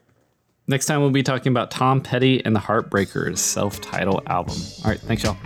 Next 0.68 0.86
time 0.88 1.02
we'll 1.02 1.12
be 1.12 1.24
talking 1.24 1.52
about 1.52 1.72
Tom 1.72 2.02
Petty 2.02 2.44
and 2.44 2.56
the 2.56 2.60
Heartbreakers 2.60 3.38
self-titled 3.38 4.24
album. 4.28 4.56
All 4.84 4.92
right. 4.92 5.00
Thanks, 5.00 5.24
y'all. 5.24 5.38